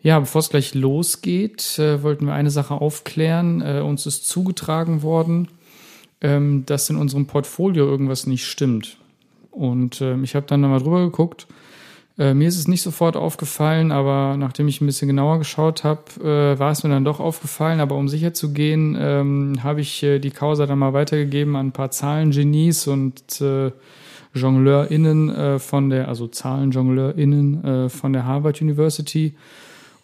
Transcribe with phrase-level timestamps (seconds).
[0.00, 3.62] Ja, bevor es gleich losgeht, äh, wollten wir eine Sache aufklären.
[3.62, 5.48] Äh, uns ist zugetragen worden,
[6.20, 8.98] ähm, dass in unserem Portfolio irgendwas nicht stimmt.
[9.50, 11.48] Und äh, ich habe dann nochmal drüber geguckt.
[12.16, 16.02] Äh, mir ist es nicht sofort aufgefallen, aber nachdem ich ein bisschen genauer geschaut habe,
[16.20, 17.80] äh, war es mir dann doch aufgefallen.
[17.80, 21.68] Aber um sicher zu gehen, ähm, habe ich äh, die Causa dann mal weitergegeben an
[21.68, 23.42] ein paar Zahlengenies und
[24.34, 29.34] JongleurInnen von der, also ZahlenjongleurInnen von der Harvard University.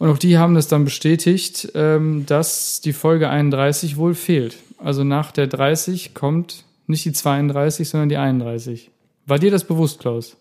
[0.04, 4.58] Und auch die haben das dann bestätigt, ähm, dass die Folge 31 wohl fehlt.
[4.76, 8.90] Also nach der 30 kommt nicht die 32, sondern die 31.
[9.24, 10.36] War dir das bewusst, Klaus?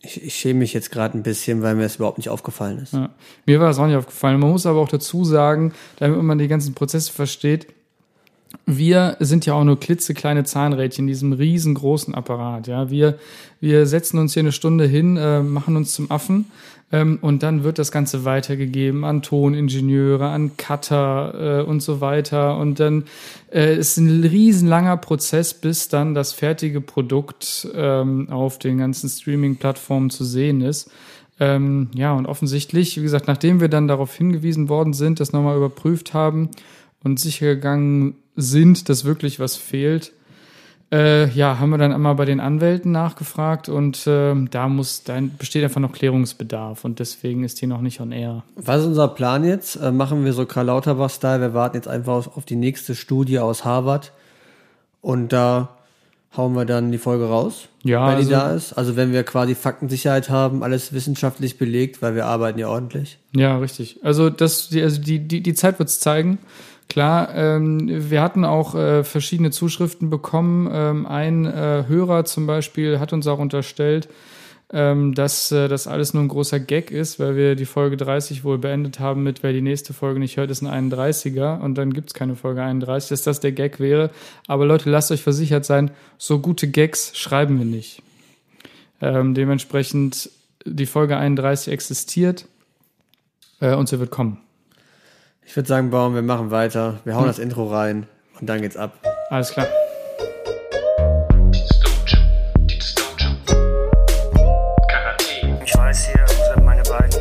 [0.00, 2.94] Ich, ich schäme mich jetzt gerade ein bisschen, weil mir das überhaupt nicht aufgefallen ist.
[2.94, 3.10] Ja.
[3.44, 4.40] Mir war das auch nicht aufgefallen.
[4.40, 7.66] Man muss aber auch dazu sagen, damit man die ganzen Prozesse versteht,
[8.64, 12.68] wir sind ja auch nur klitzekleine Zahnrädchen in diesem riesengroßen Apparat.
[12.68, 13.18] Ja, wir,
[13.60, 16.46] wir setzen uns hier eine Stunde hin, äh, machen uns zum Affen
[16.92, 22.58] und dann wird das Ganze weitergegeben an Toningenieure, an Cutter äh, und so weiter.
[22.58, 23.04] Und dann
[23.50, 30.10] äh, ist ein riesenlanger Prozess, bis dann das fertige Produkt ähm, auf den ganzen Streaming-Plattformen
[30.10, 30.90] zu sehen ist.
[31.40, 35.56] Ähm, ja, und offensichtlich, wie gesagt, nachdem wir dann darauf hingewiesen worden sind, das nochmal
[35.56, 36.50] überprüft haben
[37.02, 40.12] und sicher gegangen sind, dass wirklich was fehlt,
[40.92, 45.18] äh, ja, haben wir dann einmal bei den Anwälten nachgefragt und äh, da muss, da
[45.38, 48.42] besteht einfach noch Klärungsbedarf und deswegen ist die noch nicht on air.
[48.56, 49.76] Was ist unser Plan jetzt?
[49.76, 53.64] Äh, machen wir so Karl Lauterbach-Style, wir warten jetzt einfach auf, die nächste Studie aus
[53.64, 54.12] Harvard
[55.00, 55.70] und da
[56.36, 58.72] hauen wir dann die Folge raus, Ja, wenn die also- da ist.
[58.74, 63.18] Also wenn wir quasi Faktensicherheit haben, alles wissenschaftlich belegt, weil wir arbeiten ja ordentlich.
[63.34, 64.00] Ja, richtig.
[64.02, 66.38] Also das, die, also die, die, die Zeit wird's zeigen.
[66.92, 70.68] Klar, ähm, wir hatten auch äh, verschiedene Zuschriften bekommen.
[70.70, 74.10] Ähm, ein äh, Hörer zum Beispiel hat uns auch unterstellt,
[74.74, 78.44] ähm, dass äh, das alles nur ein großer Gag ist, weil wir die Folge 30
[78.44, 81.94] wohl beendet haben mit, wer die nächste Folge nicht hört, ist ein 31er und dann
[81.94, 84.10] gibt's keine Folge 31, dass das der Gag wäre.
[84.46, 88.02] Aber Leute, lasst euch versichert sein, so gute Gags schreiben wir nicht.
[89.00, 90.28] Ähm, dementsprechend,
[90.66, 92.44] die Folge 31 existiert
[93.60, 94.42] äh, und sie wird kommen.
[95.44, 97.00] Ich würde sagen, Baum, wir machen weiter.
[97.04, 97.20] Wir Hm.
[97.20, 98.06] hauen das Intro rein
[98.40, 98.92] und dann geht's ab.
[99.30, 99.66] Alles klar.
[105.64, 107.20] Ich weiß hier, meine beiden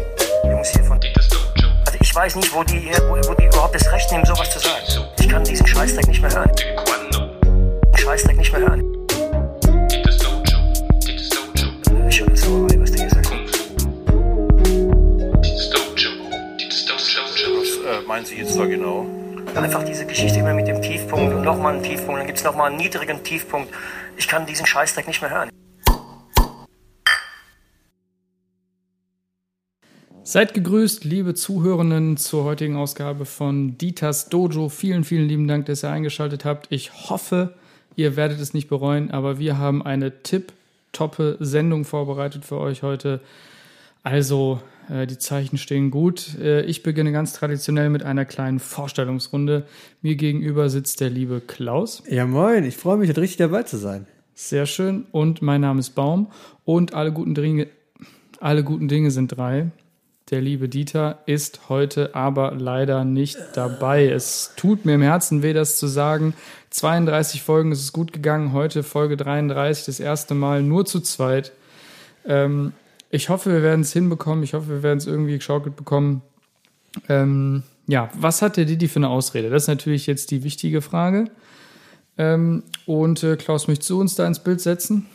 [0.50, 1.00] Jungs hier von.
[1.00, 4.60] Also ich weiß nicht, wo die, wo, wo die überhaupt das Recht nehmen, sowas zu
[4.60, 5.08] sagen.
[5.20, 6.52] Ich kann diesen Scheißdreck nicht mehr hören.
[7.98, 8.84] Scheißdreck nicht mehr hören.
[12.10, 12.71] Ich höre Sauerei,
[18.12, 19.06] meinen Sie jetzt da genau?
[19.56, 22.70] Einfach diese Geschichte immer mit dem Tiefpunkt und nochmal einen Tiefpunkt, dann gibt es nochmal
[22.70, 23.74] einen niedrigen Tiefpunkt.
[24.18, 25.50] Ich kann diesen Scheißdreck nicht mehr hören.
[30.24, 34.68] Seid gegrüßt, liebe Zuhörenden, zur heutigen Ausgabe von Ditas Dojo.
[34.68, 36.68] Vielen, vielen lieben Dank, dass ihr eingeschaltet habt.
[36.70, 37.54] Ich hoffe,
[37.96, 43.22] ihr werdet es nicht bereuen, aber wir haben eine tipp-toppe Sendung vorbereitet für euch heute.
[44.04, 44.60] Also,
[45.08, 46.38] die Zeichen stehen gut.
[46.40, 49.66] Äh, ich beginne ganz traditionell mit einer kleinen Vorstellungsrunde.
[50.02, 52.04] Mir gegenüber sitzt der liebe Klaus.
[52.10, 54.06] Ja, moin, ich freue mich, richtig dabei zu sein.
[54.34, 55.06] Sehr schön.
[55.12, 56.28] Und mein Name ist Baum.
[56.66, 57.68] Und alle guten Dinge,
[58.40, 59.72] alle guten Dinge sind drei.
[60.32, 64.08] Der liebe Dieter ist heute aber leider nicht dabei.
[64.08, 66.34] Es tut mir im Herzen weh, das zu sagen.
[66.70, 68.54] 32 Folgen ist es gut gegangen.
[68.54, 71.52] Heute Folge 33, das erste Mal nur zu zweit.
[72.26, 72.72] Ähm,
[73.12, 74.44] ich hoffe, wir werden es hinbekommen.
[74.44, 76.22] Ich hoffe, wir werden es irgendwie geschaukelt bekommen.
[77.10, 79.50] Ähm, ja, was hat der Didi für eine Ausrede?
[79.50, 81.26] Das ist natürlich jetzt die wichtige Frage.
[82.18, 85.08] Ähm, und äh, Klaus, möchtest du uns da ins Bild setzen?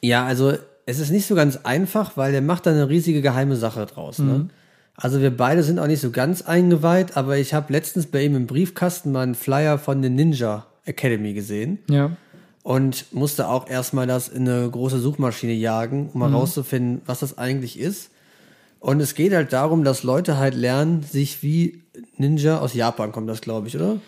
[0.00, 0.54] Ja, also
[0.86, 4.18] es ist nicht so ganz einfach, weil der macht da eine riesige geheime Sache draus.
[4.18, 4.48] Ne?
[4.96, 8.36] Also wir beide sind auch nicht so ganz eingeweiht, aber ich habe letztens bei ihm
[8.36, 12.10] im Briefkasten mal einen Flyer von der Ninja Academy gesehen Ja.
[12.64, 17.38] Und musste auch erstmal das in eine große Suchmaschine jagen, um mal rauszufinden, was das
[17.38, 18.10] eigentlich ist.
[18.80, 21.82] Und es geht halt darum, dass Leute halt lernen, sich wie
[22.16, 23.98] Ninja aus Japan kommt das, glaube ich, oder?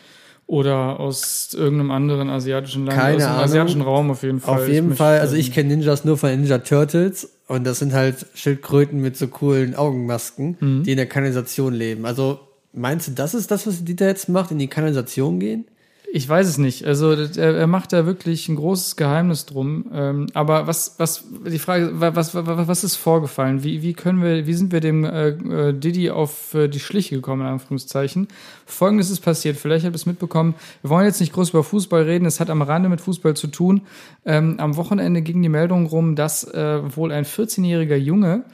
[0.49, 3.45] Oder aus irgendeinem anderen asiatischen Land, Keine aus dem Ahnung.
[3.45, 4.63] asiatischen Raum auf jeden Fall.
[4.63, 7.93] Auf jeden möchte- Fall, also ich kenne Ninjas nur von Ninja Turtles und das sind
[7.93, 10.83] halt Schildkröten mit so coolen Augenmasken, Mhm.
[10.85, 12.07] die in der Kanalisation leben.
[12.07, 12.39] Also
[12.73, 15.65] meinst du, das ist das, was Dieter jetzt macht, in die Kanalisation gehen?
[16.13, 16.85] Ich weiß es nicht.
[16.87, 19.87] Also er, er macht da wirklich ein großes Geheimnis drum.
[19.93, 23.63] Ähm, aber was, was die Frage, wa- was, was, was ist vorgefallen?
[23.65, 27.17] Wie, wie können wir, wie sind wir dem äh, äh, Diddy auf äh, die Schliche
[27.17, 28.29] gekommen, in Anführungszeichen?
[28.65, 29.57] Folgendes ist passiert.
[29.59, 30.55] Vielleicht habt ihr es mitbekommen.
[30.81, 32.25] Wir wollen jetzt nicht groß über Fußball reden.
[32.25, 33.83] Es hat am Rande mit Fußball zu tun.
[34.25, 38.45] Ähm, am Wochenende ging die Meldung rum, dass äh, wohl ein 14-jähriger Junge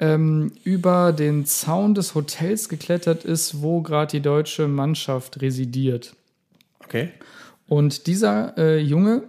[0.00, 6.14] ähm, über den Zaun des Hotels geklettert ist, wo gerade die deutsche Mannschaft residiert.
[6.86, 7.10] Okay.
[7.68, 9.24] Und dieser äh, Junge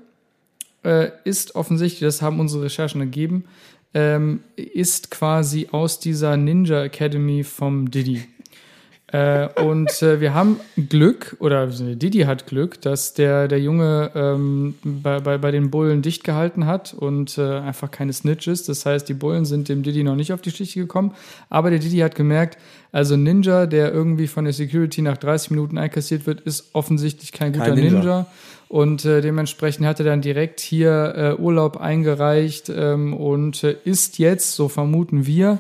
[0.84, 3.46] äh, ist offensichtlich, das haben unsere Recherchen ergeben,
[3.94, 8.24] ähm, ist quasi aus dieser Ninja Academy vom Diddy.
[9.12, 14.76] äh, und äh, wir haben Glück, oder Diddy hat Glück, dass der, der Junge ähm,
[14.84, 18.64] bei, bei, bei den Bullen dicht gehalten hat und äh, einfach keine Snitches.
[18.66, 21.16] Das heißt, die Bullen sind dem Diddy noch nicht auf die Stiche gekommen.
[21.50, 22.60] Aber der Diddy hat gemerkt,
[22.92, 27.54] also Ninja, der irgendwie von der Security nach 30 Minuten einkassiert wird, ist offensichtlich kein
[27.54, 28.00] guter Kein Ninja.
[28.00, 28.26] Ninja.
[28.70, 34.20] Und äh, dementsprechend hat er dann direkt hier äh, Urlaub eingereicht ähm, und äh, ist
[34.20, 35.60] jetzt, so vermuten wir,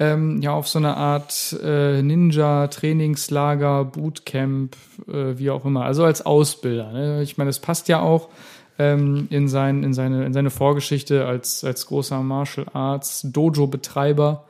[0.00, 4.74] ähm, ja auf so eine Art äh, Ninja-Trainingslager, Bootcamp,
[5.06, 5.84] äh, wie auch immer.
[5.84, 6.90] Also als Ausbilder.
[6.90, 7.22] Ne?
[7.22, 8.30] Ich meine, es passt ja auch
[8.78, 14.44] ähm, in, sein, in, seine, in seine Vorgeschichte als, als großer Martial Arts Dojo-Betreiber,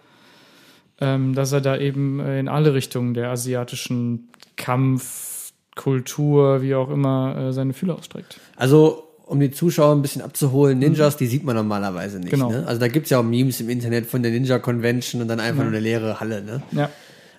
[1.00, 7.36] dass er da eben äh, in alle Richtungen der asiatischen Kampf, Kultur, wie auch immer,
[7.36, 8.38] äh, seine Fühler ausstreckt.
[8.56, 12.30] Also, um die Zuschauer ein bisschen abzuholen, Ninjas, die sieht man normalerweise nicht.
[12.30, 12.50] Genau.
[12.50, 12.64] Ne?
[12.66, 15.62] Also da gibt's ja auch Memes im Internet von der Ninja Convention und dann einfach
[15.62, 16.42] nur eine leere Halle.
[16.42, 16.62] Ne?
[16.72, 16.90] Ja.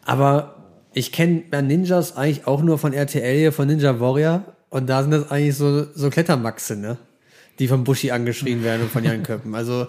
[0.05, 0.55] Aber
[0.93, 4.43] ich kenne Ninjas eigentlich auch nur von RTL hier, von Ninja Warrior.
[4.69, 6.97] Und da sind das eigentlich so, so Klettermaxe, ne?
[7.59, 9.53] Die von Bushi angeschrien werden und von Jan Köppen.
[9.53, 9.87] Also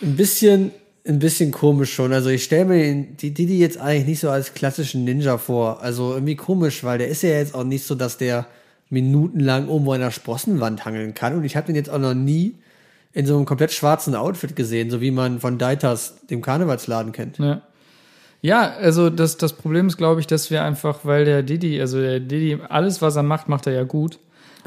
[0.00, 0.70] ein bisschen,
[1.08, 2.12] ein bisschen komisch schon.
[2.12, 5.82] Also ich stelle mir den- die Didi jetzt eigentlich nicht so als klassischen Ninja vor.
[5.82, 8.46] Also irgendwie komisch, weil der ist ja jetzt auch nicht so, dass der
[8.90, 11.34] minutenlang irgendwo an der Sprossenwand hangeln kann.
[11.36, 12.54] Und ich habe den jetzt auch noch nie
[13.12, 17.38] in so einem komplett schwarzen Outfit gesehen, so wie man von Deitas, dem Karnevalsladen, kennt.
[17.38, 17.62] Ja.
[18.40, 22.00] Ja, also das, das Problem ist, glaube ich, dass wir einfach, weil der Didi, also
[22.00, 24.18] der Didi, alles, was er macht, macht er ja gut.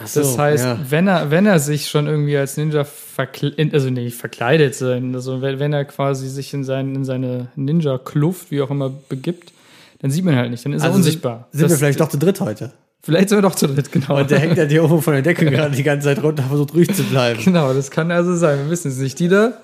[0.05, 0.79] So, das heißt, ja.
[0.89, 5.41] wenn er, wenn er sich schon irgendwie als Ninja verkleidet, also nee, verkleidet sein, also
[5.41, 9.53] wenn, wenn er quasi sich in, sein, in seine Ninja-Kluft, wie auch immer, begibt,
[9.99, 11.47] dann sieht man ihn halt nicht, dann ist er Also unsichtbar.
[11.51, 12.71] Sind, sind Das- wir vielleicht doch zu dritt heute?
[13.03, 14.19] Vielleicht sind wir doch zu dritt, genau.
[14.19, 16.73] Und der hängt ja hier oben von der Decke gerade die ganze Zeit runter, versucht
[16.75, 17.39] ruhig zu bleiben.
[17.43, 19.19] genau, das kann also sein, wir wissen es nicht.
[19.19, 19.59] Dieter,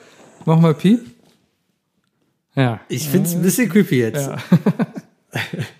[0.45, 1.01] mach mal Piep.
[2.55, 2.79] Ja.
[2.89, 4.27] Ich find's ein bisschen creepy jetzt.
[4.27, 4.37] Ja.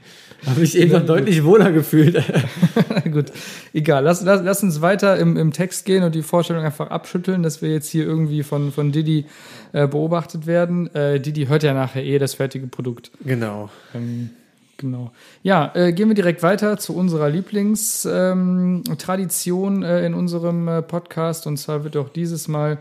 [0.48, 2.24] Habe ich eben noch deutlich wohler gefühlt.
[3.12, 3.32] Gut,
[3.74, 4.04] egal.
[4.04, 7.62] Lass, lass, lass uns weiter im, im Text gehen und die Vorstellung einfach abschütteln, dass
[7.62, 9.26] wir jetzt hier irgendwie von, von Didi
[9.74, 10.94] äh, beobachtet werden.
[10.96, 13.12] Äh, Didi hört ja nachher eh das fertige Produkt.
[13.26, 13.70] genau.
[13.94, 14.30] Ähm,
[14.78, 15.12] genau.
[15.44, 21.46] Ja, äh, gehen wir direkt weiter zu unserer Lieblingstradition ähm, äh, in unserem äh, Podcast.
[21.46, 22.78] Und zwar wird auch dieses Mal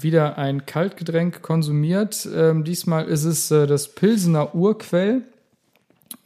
[0.00, 2.26] wieder ein Kaltgetränk konsumiert.
[2.34, 5.22] Ähm, diesmal ist es äh, das Pilsener Urquell.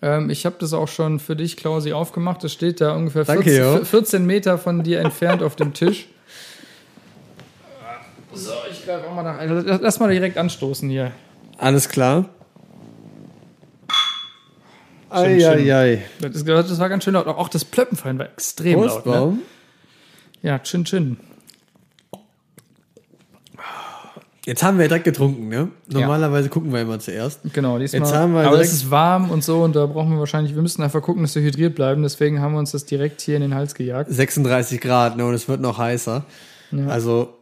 [0.05, 2.45] Ähm, ich habe das auch schon für dich, Klausi, aufgemacht.
[2.45, 3.85] Das steht da ungefähr Danke, 14, Jo.
[3.87, 6.09] 14 Meter von dir entfernt auf dem Tisch.
[8.35, 9.39] So, ich greife auch mal nach.
[9.39, 11.13] Also, lass- mal direkt anstoßen hier.
[11.57, 12.29] Alles klar.
[15.09, 16.03] Eieiei.
[16.21, 17.27] Das, das war ganz schön laut.
[17.27, 18.89] Auch das Plöppen vorhin war extrem laut.
[19.07, 19.13] Ne?
[19.13, 19.39] Postbaum.
[20.43, 21.17] Ja, Chin Chin.
[24.47, 25.69] Jetzt haben wir direkt getrunken, ne?
[25.91, 27.41] Normalerweise gucken wir immer zuerst.
[27.55, 28.03] Genau, diesmal.
[28.03, 30.61] Jetzt haben wir aber es ist warm und so und da brauchen wir wahrscheinlich, wir
[30.61, 32.03] müssen einfach gucken, dass wir hydriert bleiben.
[32.03, 34.11] Deswegen haben wir uns das direkt hier in den Hals gejagt.
[34.13, 35.25] 36 Grad, ne?
[35.25, 36.25] Und es wird noch heißer.
[36.73, 36.87] Ja.
[36.89, 37.35] Also,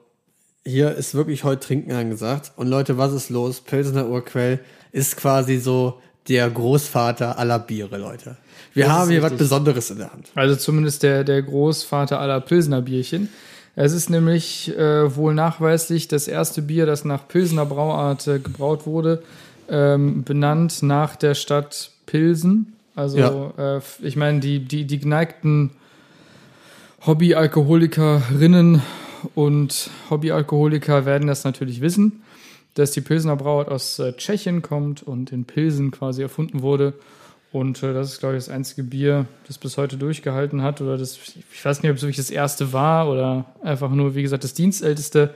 [0.65, 2.53] hier ist wirklich heute Trinken angesagt.
[2.55, 3.61] Und Leute, was ist los?
[3.61, 4.61] Pilsener Urquell
[4.93, 8.37] ist quasi so der Großvater aller Biere, Leute.
[8.75, 9.49] Wir Das haben hier was richtig.
[9.49, 10.31] Besonderes in der Hand.
[10.37, 13.29] Also zumindest der, der Großvater aller Pilsener Bierchen.
[13.75, 18.87] Es ist nämlich äh, wohl nachweislich das erste Bier, das nach Pilsener Brauart äh, gebraut
[18.87, 19.23] wurde,
[19.69, 22.75] ähm, benannt nach der Stadt Pilsen.
[22.95, 23.77] Also Ja.
[23.77, 25.71] äh, ich meine, die, die, die geneigten
[27.07, 28.83] Hobbyalkoholikerinnen
[29.35, 32.23] und Hobbyalkoholiker werden das natürlich wissen,
[32.75, 36.93] dass die Pilsener Brauart aus äh, Tschechien kommt und in Pilsen quasi erfunden wurde.
[37.53, 40.81] Und äh, das ist, glaube ich, das einzige Bier, das bis heute durchgehalten hat.
[40.81, 41.19] Oder das,
[41.53, 44.55] ich weiß nicht, ob es wirklich das erste war oder einfach nur, wie gesagt, das
[44.55, 45.35] dienstälteste.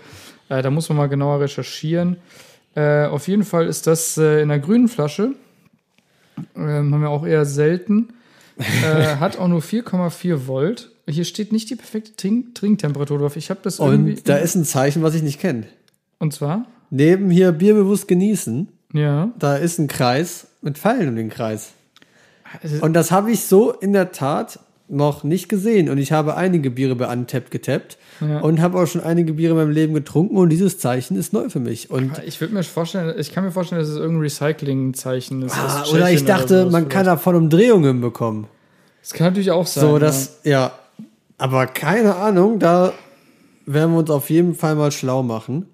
[0.49, 2.17] Äh, da muss man mal genauer recherchieren.
[2.75, 5.33] Äh, auf jeden Fall ist das äh, in einer grünen Flasche.
[6.55, 8.09] Ähm, haben wir auch eher selten.
[8.59, 10.91] äh, hat auch nur 4,4 Volt.
[11.09, 13.37] Hier steht nicht die perfekte Trink Trinktemperatur drauf.
[13.37, 14.13] Ich habe das irgendwie.
[14.15, 15.65] Und da ist ein Zeichen, was ich nicht kenne.
[16.19, 16.65] Und zwar?
[16.91, 19.31] Neben hier Bier bewusst genießen, Ja.
[19.39, 21.73] da ist ein Kreis mit Pfeilen um den Kreis.
[22.63, 25.89] Also- Und das habe ich so in der Tat noch nicht gesehen.
[25.91, 28.39] Und ich habe einige Biere bei Untapped getappt Ja.
[28.39, 31.49] und habe auch schon einige Biere in meinem Leben getrunken und dieses Zeichen ist neu
[31.49, 31.91] für mich.
[31.91, 35.57] Und Ich würde mir vorstellen, ich kann mir vorstellen, dass es irgendein Recycling-Zeichen ist.
[35.57, 36.91] ah, oder ich dachte, sowas man vielleicht.
[36.91, 38.47] kann davon Umdrehungen bekommen.
[39.03, 39.83] Das kann natürlich auch sein.
[39.83, 40.73] So, das, ja.
[41.39, 42.93] Aber keine Ahnung, da
[43.67, 45.67] werden wir uns auf jeden Fall mal schlau machen.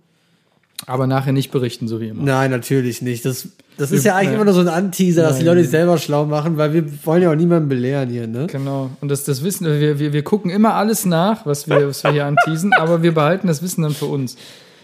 [0.86, 2.22] Aber nachher nicht berichten, so wie immer.
[2.22, 3.24] Nein, natürlich nicht.
[3.24, 3.48] Das,
[3.78, 5.44] das ist ja eigentlich äh, immer nur so ein Anteaser, dass die.
[5.44, 8.46] Leute sich selber schlau machen, weil wir wollen ja auch niemanden belehren hier, ne?
[8.48, 8.90] Genau.
[9.00, 12.10] Und das, das Wissen, wir, wir, wir gucken immer alles nach, was wir, was wir
[12.10, 14.36] hier anteasen, aber wir behalten das Wissen dann für uns.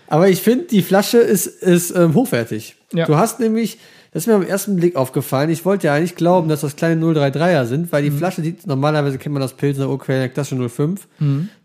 [0.07, 2.77] Aber ich finde, die Flasche ist, ist ähm, hochwertig.
[2.95, 3.05] Ja.
[3.05, 3.79] Du hast nämlich,
[4.13, 7.05] das ist mir am ersten Blick aufgefallen, ich wollte ja eigentlich glauben, dass das kleine
[7.05, 8.19] 033er sind, weil die Mhm.
[8.19, 11.07] Flasche sieht, normalerweise kennt man das Pilsner Urquell Klasse 05,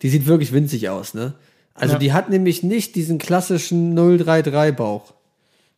[0.02, 1.34] die sieht wirklich winzig aus, ne?
[1.76, 1.94] Also.
[1.94, 2.00] Ja.
[2.00, 5.14] die hat nämlich nicht diesen klassischen 033 Bauch.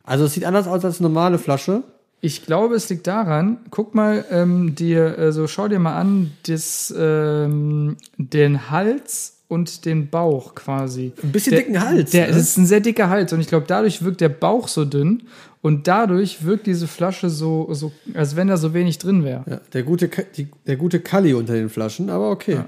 [0.04, 1.82] Also es sieht anders aus als eine normale Flasche.
[2.20, 6.94] Ich glaube, es liegt daran, guck mal, ähm, dir, also schau dir mal an, das,
[6.96, 11.12] ähm, den Hals und den Bauch quasi.
[11.22, 12.32] Ein bisschen der, dicken Hals, Der, ne?
[12.32, 15.24] Das ist ein sehr dicker Hals und ich glaube, dadurch wirkt der Bauch so dünn
[15.62, 19.44] und dadurch wirkt diese Flasche so, so als wenn da so wenig drin wäre.
[19.48, 22.60] Ja, der gute, die, der gute Kali unter den Flaschen, aber okay.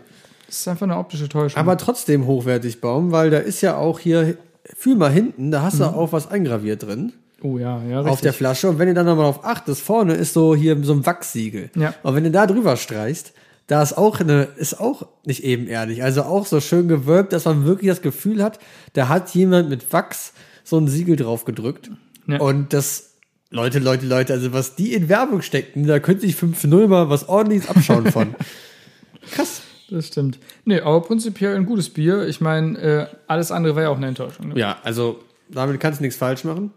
[0.48, 1.60] Das ist einfach eine optische Täuschung.
[1.60, 4.38] Aber trotzdem hochwertig Baum, weil da ist ja auch hier,
[4.74, 7.12] fühl mal hinten, da hast du auch was eingraviert drin.
[7.42, 8.22] oh ja, ja, auf richtig.
[8.22, 8.70] der Flasche.
[8.70, 11.70] Und wenn ihr dann nochmal auf achtest, vorne ist so hier so ein Wachssiegel.
[11.76, 11.94] Ja.
[12.02, 13.34] Und wenn du da drüber streichst,
[13.66, 16.02] da ist auch eine, ist auch nicht ebenerdig.
[16.02, 18.58] Also auch so schön gewölbt, dass man wirklich das Gefühl hat,
[18.94, 20.32] da hat jemand mit Wachs
[20.64, 21.90] so ein Siegel drauf gedrückt.
[22.26, 22.40] Ja.
[22.40, 23.10] Und das,
[23.50, 27.28] Leute, Leute, Leute, also was die in Werbung steckten, da könnte ich 5-0 mal was
[27.28, 28.34] ordentliches abschauen von.
[29.30, 29.60] Krass.
[29.90, 30.38] Das stimmt.
[30.64, 32.26] Nee, aber prinzipiell ein gutes Bier.
[32.26, 34.48] Ich meine, äh, alles andere war ja auch eine Enttäuschung.
[34.48, 34.58] Ne?
[34.58, 36.72] Ja, also damit kannst du nichts falsch machen.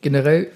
[0.00, 0.50] generell,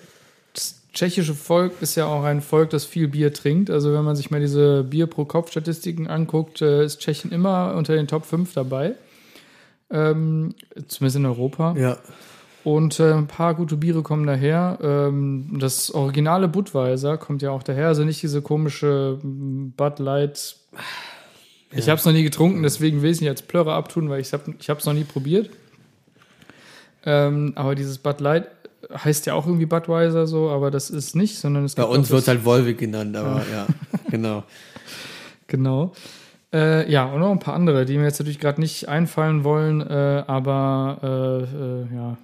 [0.54, 3.70] das tschechische Volk ist ja auch ein Volk, das viel Bier trinkt.
[3.70, 8.24] Also wenn man sich mal diese Bier-pro-Kopf-Statistiken anguckt, äh, ist Tschechien immer unter den Top
[8.24, 8.94] 5 dabei.
[9.90, 10.54] Ähm,
[10.86, 11.74] zumindest in Europa.
[11.76, 11.98] Ja.
[12.62, 14.78] Und äh, ein paar gute Biere kommen daher.
[14.82, 17.88] Ähm, das originale Budweiser kommt ja auch daher.
[17.88, 20.56] Also nicht diese komische mm, Bud Light.
[21.72, 24.20] Ich habe es noch nie getrunken, deswegen will ich es nicht als Plörre abtun, weil
[24.20, 25.50] ich habe ich es noch nie probiert.
[27.06, 28.48] Ähm, aber dieses Bud Light
[28.92, 32.08] heißt ja auch irgendwie Budweiser so, aber das ist nicht, sondern es Bei gibt uns
[32.08, 33.66] auch wird halt Wolwig genannt, aber ja,
[34.10, 34.44] genau.
[35.46, 35.92] Genau.
[36.52, 39.80] Äh, ja, und noch ein paar andere, die mir jetzt natürlich gerade nicht einfallen wollen,
[39.80, 42.16] äh, aber äh, äh, ja,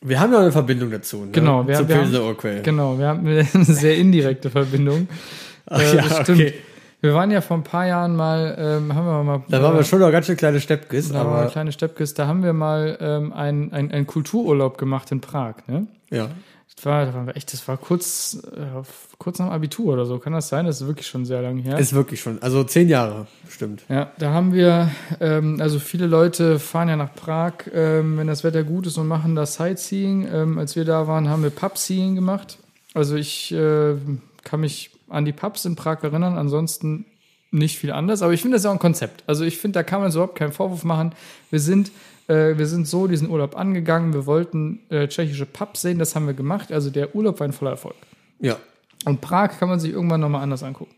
[0.00, 1.32] Wir haben ja eine Verbindung dazu, ne?
[1.32, 2.62] Genau, wir, Zu wir haben, Urquell.
[2.62, 5.08] genau, wir haben eine sehr indirekte Verbindung.
[5.66, 6.40] Ach Äh, ja, stimmt.
[6.40, 6.54] okay.
[7.00, 9.42] Wir waren ja vor ein paar Jahren mal, ähm, haben wir mal.
[9.48, 12.14] Da waren wir äh, schon noch ganz schön kleine Steppkes, da waren wir kleine Steppkes,
[12.14, 15.54] da haben wir mal ähm, einen ein Kultururlaub gemacht in Prag.
[15.68, 15.86] Ne?
[16.10, 16.28] ja.
[16.76, 18.82] Das war, da waren wir echt, das war kurz, äh,
[19.18, 20.18] kurz nach dem Abitur oder so.
[20.18, 20.66] Kann das sein?
[20.66, 21.78] Das ist wirklich schon sehr lange her.
[21.78, 23.82] Ist wirklich schon, also zehn Jahre, stimmt.
[23.88, 28.44] Ja, da haben wir, ähm, also viele Leute fahren ja nach Prag, ähm, wenn das
[28.44, 30.28] Wetter gut ist und machen da Sightseeing.
[30.32, 32.58] Ähm, als wir da waren, haben wir Pubseeing gemacht.
[32.94, 33.96] Also ich äh,
[34.44, 37.06] kann mich an die Pubs in Prag erinnern, ansonsten
[37.50, 38.22] nicht viel anders.
[38.22, 39.24] Aber ich finde das ja auch ein Konzept.
[39.26, 41.12] Also ich finde, da kann man uns überhaupt keinen Vorwurf machen.
[41.50, 41.90] Wir sind,
[42.28, 44.12] wir sind so diesen Urlaub angegangen.
[44.12, 46.70] Wir wollten äh, tschechische Pubs sehen, das haben wir gemacht.
[46.72, 47.94] Also der Urlaub war ein voller Erfolg.
[48.40, 48.56] Ja.
[49.04, 50.94] Und Prag kann man sich irgendwann nochmal anders angucken.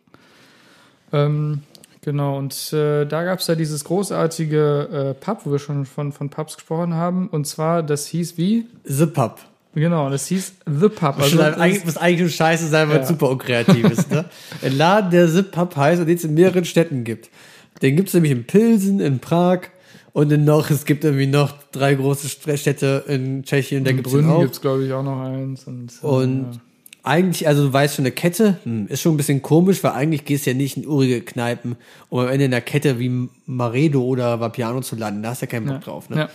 [1.12, 1.62] Ähm,
[2.02, 6.12] genau, und äh, da gab es ja dieses großartige äh, Pub, wo wir schon von,
[6.12, 7.28] von Pubs gesprochen haben.
[7.28, 8.66] Und zwar, das hieß wie?
[8.84, 9.38] The Pub.
[9.74, 11.18] Genau, das hieß The Pub.
[11.20, 13.14] Also, das- eigentlich, muss eigentlich nur scheiße sein, weil es Ja.
[13.14, 14.10] super unkreativ ist.
[14.10, 14.24] Ne?
[14.62, 17.30] Ein Laden, der The Pub heißt und den es in mehreren Städten gibt.
[17.82, 19.60] Den gibt es nämlich in Pilsen, in Prag
[20.12, 24.06] und in noch, es gibt irgendwie noch drei große St- Städte in Tschechien, da gibt
[24.06, 24.40] es ihn Brünn auch.
[24.40, 25.64] gibt es, glaube ich, auch noch eins.
[25.66, 26.60] Und, äh, Und ja.
[27.02, 30.24] eigentlich, also du weißt schon, eine Kette hm, ist schon ein bisschen komisch, weil eigentlich
[30.24, 31.76] gehst du ja nicht in urige Kneipen,
[32.08, 35.22] um am Ende in einer Kette wie Maredo oder Vapiano zu landen.
[35.22, 35.80] Da hast du ja keinen Bock ja.
[35.80, 36.10] drauf.
[36.10, 36.16] Ne?
[36.16, 36.28] Ja.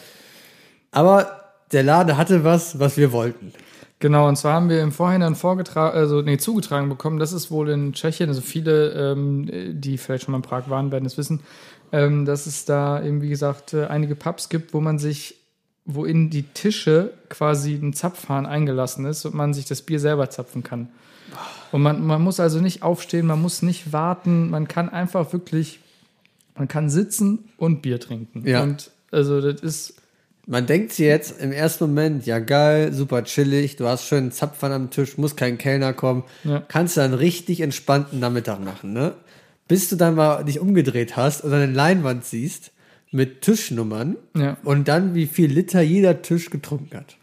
[0.91, 1.41] Aber
[1.71, 3.51] der Laden hatte was, was wir wollten.
[3.99, 7.69] Genau, und zwar haben wir im Vorhinein vorgetragen, also nee, zugetragen bekommen, das ist wohl
[7.69, 9.49] in Tschechien, also viele, ähm,
[9.81, 11.39] die vielleicht schon mal in Prag waren, werden es wissen,
[11.95, 15.35] ähm, dass es da eben, wie gesagt, äh, einige Pubs gibt, wo man sich,
[15.85, 20.29] wo in die Tische quasi ein Zapfhahn eingelassen ist und man sich das Bier selber
[20.29, 20.89] zapfen kann.
[21.71, 25.79] Und man, man muss also nicht aufstehen, man muss nicht warten, man kann einfach wirklich,
[26.57, 28.47] man kann sitzen und Bier trinken.
[28.47, 28.63] Ja.
[28.63, 29.95] Und also das ist
[30.47, 34.31] Man denkt sich jetzt im ersten Moment, ja geil, super chillig, du hast schön einen
[34.31, 36.61] Zapfhahn am Tisch, muss kein Kellner kommen, Ja.
[36.67, 39.13] kannst du einen richtig entspannten Nachmittag machen, ne?
[39.67, 42.71] Bis du dann mal dich umgedreht hast und eine Leinwand siehst
[43.11, 44.57] mit Tischnummern Ja.
[44.63, 47.15] und dann wie viel Liter jeder Tisch getrunken hat.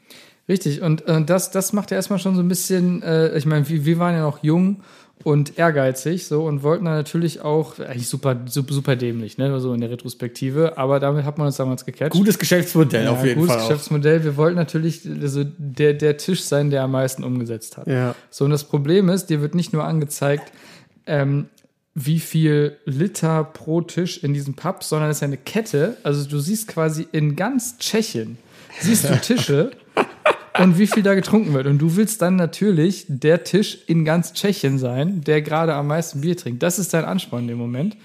[0.48, 3.68] Richtig, und äh, das, das macht ja erstmal schon so ein bisschen, äh, ich meine,
[3.68, 4.82] wir, wir waren ja noch jung
[5.22, 9.72] und ehrgeizig so und wollten dann natürlich auch, eigentlich super, super, super dämlich, ne, so
[9.72, 12.10] in der Retrospektive, aber damit hat man uns damals gecatcht.
[12.10, 13.62] Gutes Geschäftsmodell auf jeden gutes Fall.
[13.62, 13.68] Auch.
[13.68, 14.24] Geschäftsmodell.
[14.24, 17.86] Wir wollten natürlich also der, der Tisch sein, der am meisten umgesetzt hat.
[17.86, 18.16] Ja.
[18.30, 20.52] So, und das Problem ist, dir wird nicht nur angezeigt,
[21.06, 21.46] ähm,
[21.94, 25.96] wie viel Liter pro Tisch in diesem Pub, sondern es ist ja eine Kette.
[26.02, 28.38] Also du siehst quasi in ganz Tschechien
[28.80, 29.70] siehst du Tische
[30.58, 31.66] und wie viel da getrunken wird.
[31.66, 36.20] Und du willst dann natürlich der Tisch in ganz Tschechien sein, der gerade am meisten
[36.20, 36.62] Bier trinkt.
[36.62, 37.96] Das ist dein Ansporn in dem Moment.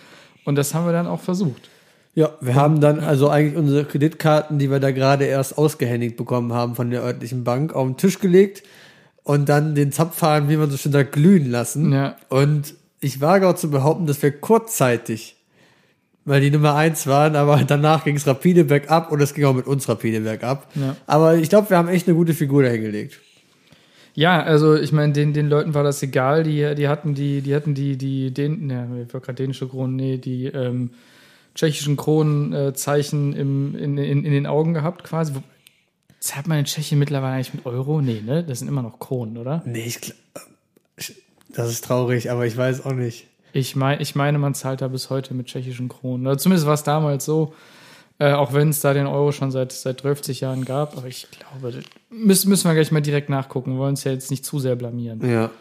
[0.46, 1.70] Und das haben wir dann auch versucht.
[2.16, 6.52] Ja, wir haben dann also eigentlich unsere Kreditkarten, die wir da gerade erst ausgehändigt bekommen
[6.52, 8.64] haben von der örtlichen Bank, auf den Tisch gelegt
[9.24, 11.92] und dann den Zapfhahn, wie man so schön sagt, glühen lassen.
[11.92, 12.16] Ja.
[12.30, 15.36] Und ich wage auch zu behaupten, dass wir kurzzeitig,
[16.26, 19.54] weil die Nummer eins waren, aber danach ging es rapide bergab und es ging auch
[19.54, 20.68] mit uns rapide bergab.
[20.76, 20.96] Ja.
[21.06, 23.20] Aber ich glaube, wir haben echt eine gute Figur dahingelegt.
[24.14, 26.44] Ja, also ich meine, den, den Leuten war das egal.
[26.44, 29.96] Die, die hatten die, die hatten die, die, den, ne, ich wollte gerade dänische Kronen,
[29.96, 30.90] nee, die ähm,
[31.54, 35.34] tschechischen Kronenzeichen im, in, in, in den Augen gehabt, quasi.
[36.20, 38.02] Zahlt man in Tschechien mittlerweile eigentlich mit Euro?
[38.02, 38.44] Nee, ne?
[38.44, 39.62] Das sind immer noch Kronen, oder?
[39.66, 40.20] Nee, ich glaube,
[41.50, 43.28] das ist traurig, aber ich weiß auch nicht.
[43.54, 46.28] Ich, mein, ich meine, man zahlt da bis heute mit tschechischen Kronen.
[46.28, 47.54] Oder zumindest war es damals so.
[48.20, 50.98] Äh, auch wenn es da den Euro schon seit, seit 30 Jahren gab.
[50.98, 53.74] Aber ich glaube, das müssen, müssen wir gleich mal direkt nachgucken.
[53.74, 55.28] Wir wollen uns ja jetzt nicht zu sehr blamieren.
[55.28, 55.52] Ja.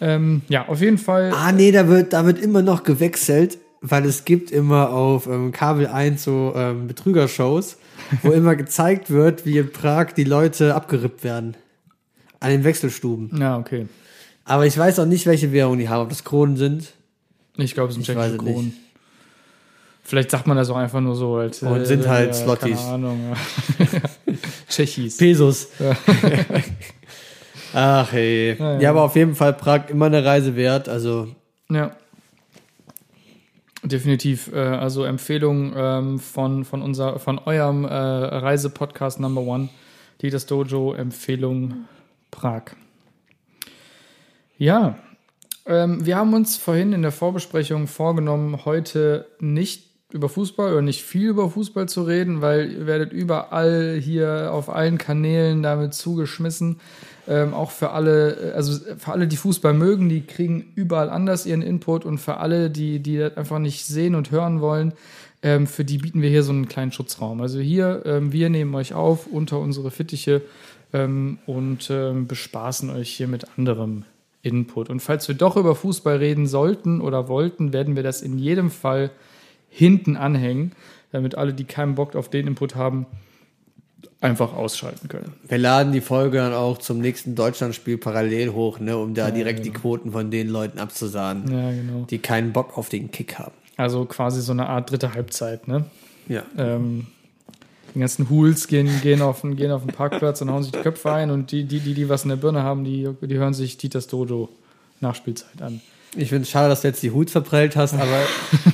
[0.00, 1.32] Ähm, ja, auf jeden Fall.
[1.34, 5.52] Ah, nee, da wird, da wird immer noch gewechselt, weil es gibt immer auf ähm,
[5.52, 7.78] Kabel 1 so ähm, Betrügershows,
[8.22, 11.56] wo immer gezeigt wird, wie in Prag die Leute abgerippt werden.
[12.40, 13.38] An den Wechselstuben.
[13.38, 13.86] Ja, okay.
[14.44, 16.92] Aber ich weiß auch nicht, welche Währung die haben, ob das Kronen sind.
[17.56, 18.38] Ich glaube, es sind tschechische nicht.
[18.38, 18.72] Kronen.
[20.02, 21.36] Vielleicht sagt man das auch einfach nur so.
[21.36, 22.78] Als, Und sind halt Slotties.
[22.78, 23.20] Keine Ahnung.
[23.30, 23.86] Ja.
[24.68, 25.18] Tschechis.
[25.18, 25.68] Pesos.
[27.72, 28.56] Ach hey.
[28.58, 28.90] Ja, ja.
[28.90, 30.88] aber auf jeden Fall Prag immer eine Reise wert.
[30.88, 31.28] Also
[31.68, 31.92] Ja.
[33.82, 34.52] Definitiv.
[34.52, 39.68] Äh, also Empfehlung ähm, von, von, unser, von eurem äh, Reisepodcast Number One,
[40.20, 41.86] die das Dojo, Empfehlung
[42.30, 42.72] Prag.
[44.60, 44.98] Ja,
[45.64, 51.02] ähm, wir haben uns vorhin in der Vorbesprechung vorgenommen, heute nicht über Fußball oder nicht
[51.02, 56.78] viel über Fußball zu reden, weil ihr werdet überall hier auf allen Kanälen damit zugeschmissen.
[57.26, 61.46] Ähm, auch für alle, äh, also für alle, die Fußball mögen, die kriegen überall anders
[61.46, 64.92] ihren Input und für alle, die, die das einfach nicht sehen und hören wollen,
[65.42, 67.40] ähm, für die bieten wir hier so einen kleinen Schutzraum.
[67.40, 70.42] Also hier, ähm, wir nehmen euch auf unter unsere Fittiche
[70.92, 74.04] ähm, und ähm, bespaßen euch hier mit anderem
[74.42, 74.88] Input.
[74.90, 78.70] Und falls wir doch über Fußball reden sollten oder wollten, werden wir das in jedem
[78.70, 79.10] Fall
[79.68, 80.72] hinten anhängen,
[81.12, 83.06] damit alle, die keinen Bock auf den Input haben,
[84.22, 85.32] einfach ausschalten können.
[85.48, 89.64] wir laden die Folge dann auch zum nächsten Deutschlandspiel parallel hoch, ne, um da direkt
[89.64, 92.06] die Quoten von den Leuten abzusahnen, Ja, genau.
[92.08, 93.52] die keinen Bock auf den Kick haben.
[93.76, 95.84] Also quasi so eine Art dritte Halbzeit, ne?
[96.28, 96.42] Ja.
[96.58, 97.06] Ähm,
[97.94, 100.78] die ganzen Hools gehen, gehen, auf, den- gehen auf den Parkplatz und hauen sich die
[100.80, 103.54] Köpfe ein und die, die, die, die was in der Birne haben, die, die hören
[103.54, 104.48] sich Titas Dojo
[105.00, 105.80] Nachspielzeit an.
[106.16, 108.18] Ich finde es schade, dass du jetzt die Hut verprellt hast, aber,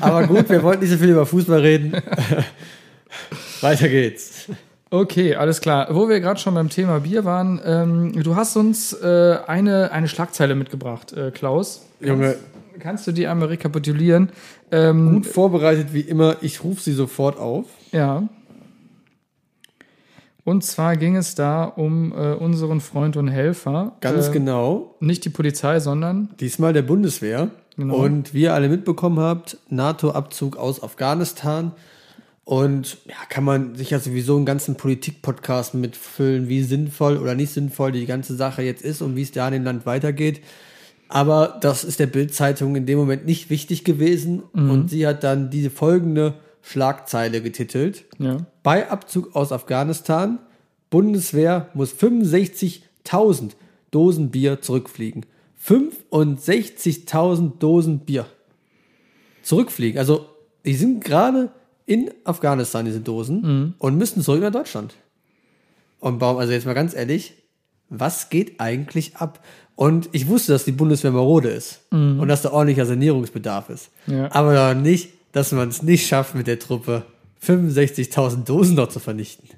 [0.00, 1.92] aber gut, wir wollten nicht so viel über Fußball reden.
[3.60, 4.46] Weiter geht's.
[4.90, 5.88] Okay, alles klar.
[5.94, 10.08] Wo wir gerade schon beim Thema Bier waren, ähm, du hast uns äh, eine, eine
[10.08, 11.86] Schlagzeile mitgebracht, äh, Klaus.
[12.00, 12.36] Junge,
[12.78, 14.28] Kannst du die einmal rekapitulieren?
[14.70, 16.36] Ähm, gut vorbereitet wie immer.
[16.42, 17.64] Ich rufe sie sofort auf.
[17.90, 18.28] Ja.
[20.46, 23.96] Und zwar ging es da um äh, unseren Freund und Helfer.
[24.00, 24.94] Ganz äh, genau.
[25.00, 27.50] Nicht die Polizei, sondern Diesmal der Bundeswehr.
[27.76, 27.96] Genau.
[27.96, 31.72] Und wie ihr alle mitbekommen habt, NATO-Abzug aus Afghanistan.
[32.44, 37.52] Und ja, kann man sich ja sowieso einen ganzen Politik-Podcast mitfüllen, wie sinnvoll oder nicht
[37.52, 40.42] sinnvoll die ganze Sache jetzt ist und wie es da in dem Land weitergeht.
[41.08, 44.44] Aber das ist der Bild-Zeitung in dem Moment nicht wichtig gewesen.
[44.52, 46.34] Und sie hat dann diese folgende
[46.66, 48.04] Schlagzeile getitelt.
[48.18, 48.38] ja.
[48.64, 50.40] Bei Abzug aus Afghanistan,
[50.90, 53.52] Bundeswehr muss 65.000
[53.92, 55.26] Dosen Bier zurückfliegen.
[55.64, 58.26] 65.000 Dosen Bier
[59.42, 59.98] zurückfliegen.
[60.00, 60.26] Also,
[60.64, 61.52] die sind gerade
[61.86, 64.94] in Afghanistan, diese Dosen, und müssen zurück nach Deutschland.
[66.00, 67.34] Und warum, also jetzt mal ganz ehrlich,
[67.88, 69.44] was geht eigentlich ab?
[69.76, 73.90] Und ich wusste, dass die Bundeswehr marode ist und dass da ordentlicher Sanierungsbedarf ist.
[74.08, 74.32] Ja.
[74.32, 77.04] Aber nicht, dass man es nicht schafft, mit der Truppe
[77.44, 79.48] 65.000 Dosen noch zu vernichten.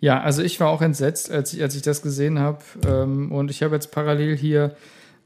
[0.00, 2.58] Ja, also ich war auch entsetzt, als ich, als ich das gesehen habe.
[2.86, 4.76] Ähm, und ich habe jetzt parallel hier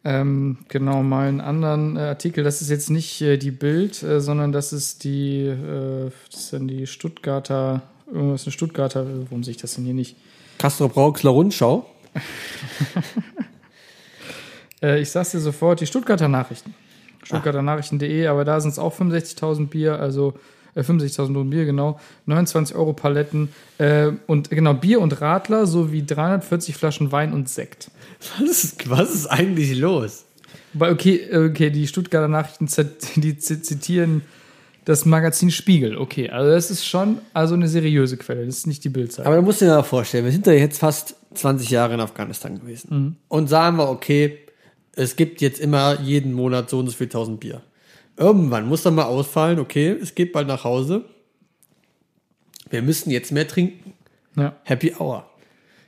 [0.05, 2.43] ähm, genau mal einen anderen äh, Artikel.
[2.43, 6.53] Das ist jetzt nicht äh, die Bild, äh, sondern das ist die, äh, das ist
[6.53, 10.17] dann die Stuttgarter, irgendwas eine Stuttgarter, warum sehe ich das denn hier nicht?
[10.59, 11.87] Castro Brauxler Rundschau.
[14.83, 16.75] Äh, ich sag's dir sofort, die Stuttgarter Nachrichten.
[17.23, 20.35] Stuttgarter Nachrichten.de, aber da sind es auch 65.000 Bier, also
[20.75, 22.01] äh, 65.000 Dosen Bier, genau.
[22.27, 27.91] 29 Euro Paletten äh, und genau Bier und Radler sowie 340 Flaschen Wein und Sekt.
[28.39, 30.25] Was ist, was ist eigentlich los?
[30.73, 32.67] Wobei, okay, okay, die Stuttgarter Nachrichten
[33.17, 34.23] die zi- zitieren
[34.85, 36.31] Das Magazin Spiegel, okay.
[36.31, 39.27] Also das ist schon also eine seriöse Quelle, das ist nicht die Bildzeitung.
[39.27, 42.59] Aber du musst dir mal vorstellen, wir sind ja jetzt fast 20 Jahre in Afghanistan
[42.59, 43.17] gewesen.
[43.29, 44.39] Und sagen wir, okay,
[44.95, 47.63] es gibt jetzt immer jeden Monat so und so viel tausend Bier.
[48.17, 51.05] Irgendwann muss dann mal ausfallen, okay, es geht bald nach Hause.
[52.71, 53.95] Wir müssen jetzt mehr trinken.
[54.37, 54.57] Ja.
[54.65, 55.29] Happy Hour.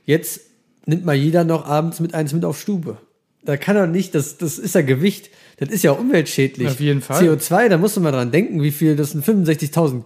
[0.05, 0.41] Jetzt
[0.85, 2.97] nimmt mal jeder noch abends mit eins mit auf Stube.
[3.43, 6.67] Da kann er nicht, das, das ist ja Gewicht, das ist ja umweltschädlich.
[6.67, 7.23] Auf jeden Fall.
[7.23, 10.03] CO2, da musst du mal dran denken, wie viel, das sind 65.000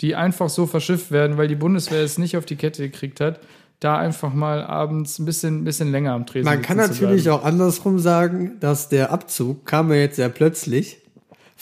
[0.01, 3.39] die einfach so verschifft werden, weil die Bundeswehr es nicht auf die Kette gekriegt hat,
[3.79, 7.99] da einfach mal abends ein bisschen, bisschen länger am Tresen Man kann natürlich auch andersrum
[7.99, 10.97] sagen, dass der Abzug kam ja jetzt sehr plötzlich.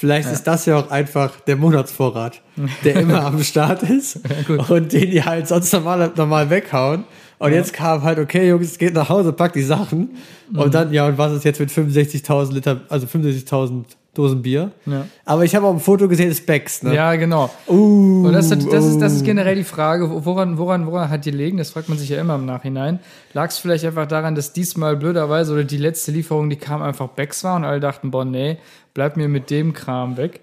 [0.02, 2.42] Vielleicht ist das ja auch einfach der Monatsvorrat,
[2.84, 4.20] der immer am Start ist
[4.68, 7.04] und den die halt sonst normal, normal weghauen.
[7.38, 10.18] Und jetzt kam halt, okay, Jungs, geht nach Hause, packt die Sachen.
[10.50, 10.58] Mhm.
[10.58, 14.72] Und dann, ja, und was ist jetzt mit 65.000 Liter, also 65.000 Dosen Bier?
[14.86, 15.06] Ja.
[15.24, 16.94] Aber ich habe auch ein Foto gesehen, des Becks, ne?
[16.94, 17.50] Ja, genau.
[17.68, 21.26] Uh, Und das, hat, das, ist, das ist generell die Frage, woran, woran, woran hat
[21.26, 21.58] die gelegen?
[21.58, 23.00] Das fragt man sich ja immer im Nachhinein.
[23.34, 27.08] Lag es vielleicht einfach daran, dass diesmal blöderweise oder die letzte Lieferung, die kam, einfach
[27.08, 28.58] Becks war und alle dachten, boah, nee,
[28.94, 30.42] bleib mir mit dem Kram weg.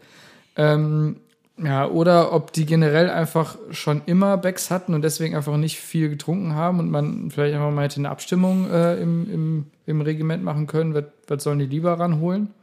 [0.57, 1.17] Ähm,
[1.63, 6.09] ja, oder ob die generell einfach schon immer Becks hatten und deswegen einfach nicht viel
[6.09, 10.43] getrunken haben und man vielleicht einfach mal hätte eine Abstimmung äh, im, im, im Regiment
[10.43, 12.55] machen können, was, was sollen die lieber ranholen?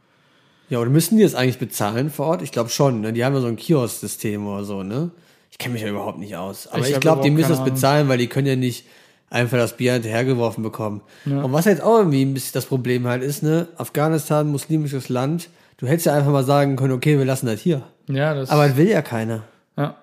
[0.68, 2.42] Ja, oder müssen die das eigentlich bezahlen vor Ort?
[2.42, 3.12] Ich glaube schon, ne?
[3.12, 5.10] Die haben ja so ein Kiosk-System oder so, ne?
[5.52, 6.66] Ich kenne mich ja überhaupt nicht aus.
[6.66, 7.72] Aber Ich ich, glaube, die müssen das Ahnung.
[7.72, 8.84] bezahlen, weil die können ja nicht
[9.30, 11.00] einfach das Bier hinterhergeworfen bekommen.
[11.24, 13.68] Und was jetzt auch irgendwie ein bisschen das Problem halt ist, ne?
[13.76, 15.48] Afghanistan, muslimisches Land.
[15.78, 17.82] Du hättest ja einfach mal sagen können, okay, wir lassen das hier.
[18.08, 19.44] Ja, das Aber das will ja keiner.
[19.76, 19.96] Ja.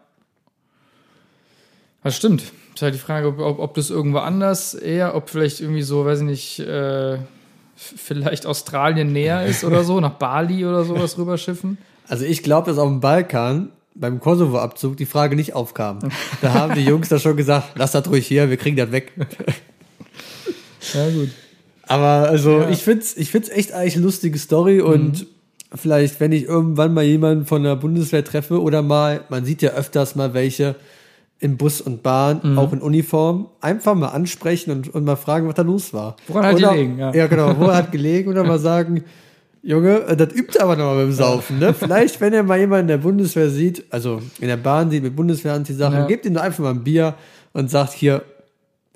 [2.03, 2.43] Das stimmt.
[2.75, 6.05] Ist halt die Frage, ob, ob, ob das irgendwo anders eher, ob vielleicht irgendwie so,
[6.05, 7.17] weiß ich nicht, äh,
[7.75, 11.77] vielleicht Australien näher ist oder so, nach Bali oder sowas rüberschiffen.
[12.07, 15.99] Also ich glaube, dass auf dem Balkan beim Kosovo-Abzug die Frage nicht aufkam.
[16.41, 19.13] Da haben die Jungs da schon gesagt, lass das ruhig hier, wir kriegen das weg.
[20.93, 21.29] Ja, gut.
[21.87, 22.69] Aber also Ja.
[22.69, 25.25] ich find's, ich find's echt eigentlich eine lustige Story und
[25.73, 29.71] vielleicht, wenn ich irgendwann mal jemanden von der Bundeswehr treffe oder mal, man sieht ja
[29.71, 30.75] öfters mal welche
[31.43, 35.55] im Bus und Bahn, auch in Uniform, einfach mal ansprechen und, und mal fragen, was
[35.55, 36.15] da los war.
[36.27, 37.13] Woran hat oder, gelegen, ja.
[37.13, 39.03] Ja, genau, wo hat gelegen oder mal sagen,
[39.61, 41.73] Junge, äh, das übt aber noch mal dem Saufen, ne?
[41.73, 45.15] Vielleicht, wenn ihr mal jemanden in der Bundeswehr sieht, also in der Bahn sieht mit
[45.17, 46.05] Bundeswehranti-Sachen, Ja.
[46.07, 47.13] gebt ihm einfach mal ein Bier
[47.51, 48.21] und sagt hier,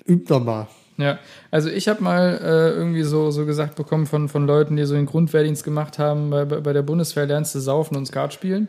[0.06, 0.68] übt doch mal.
[0.98, 1.20] Ja,
[1.52, 4.94] also ich habe mal äh, irgendwie so, so gesagt bekommen von, von Leuten, die so
[4.94, 8.68] den Grundwehrdienst gemacht haben, bei, bei der Bundeswehr lernst du saufen und Skat spielen.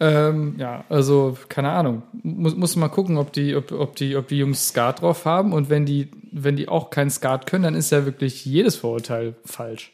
[0.00, 2.02] Ähm, ja, also keine Ahnung.
[2.24, 5.52] Muss, muss mal gucken, ob die, ob, ob, die, ob die Jungs Skat drauf haben
[5.52, 9.36] und wenn die, wenn die auch kein Skat können, dann ist ja wirklich jedes Vorurteil
[9.44, 9.92] falsch.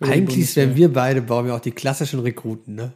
[0.00, 2.92] Eigentlich wären wir beide, bauen wir auch die klassischen Rekruten, ne?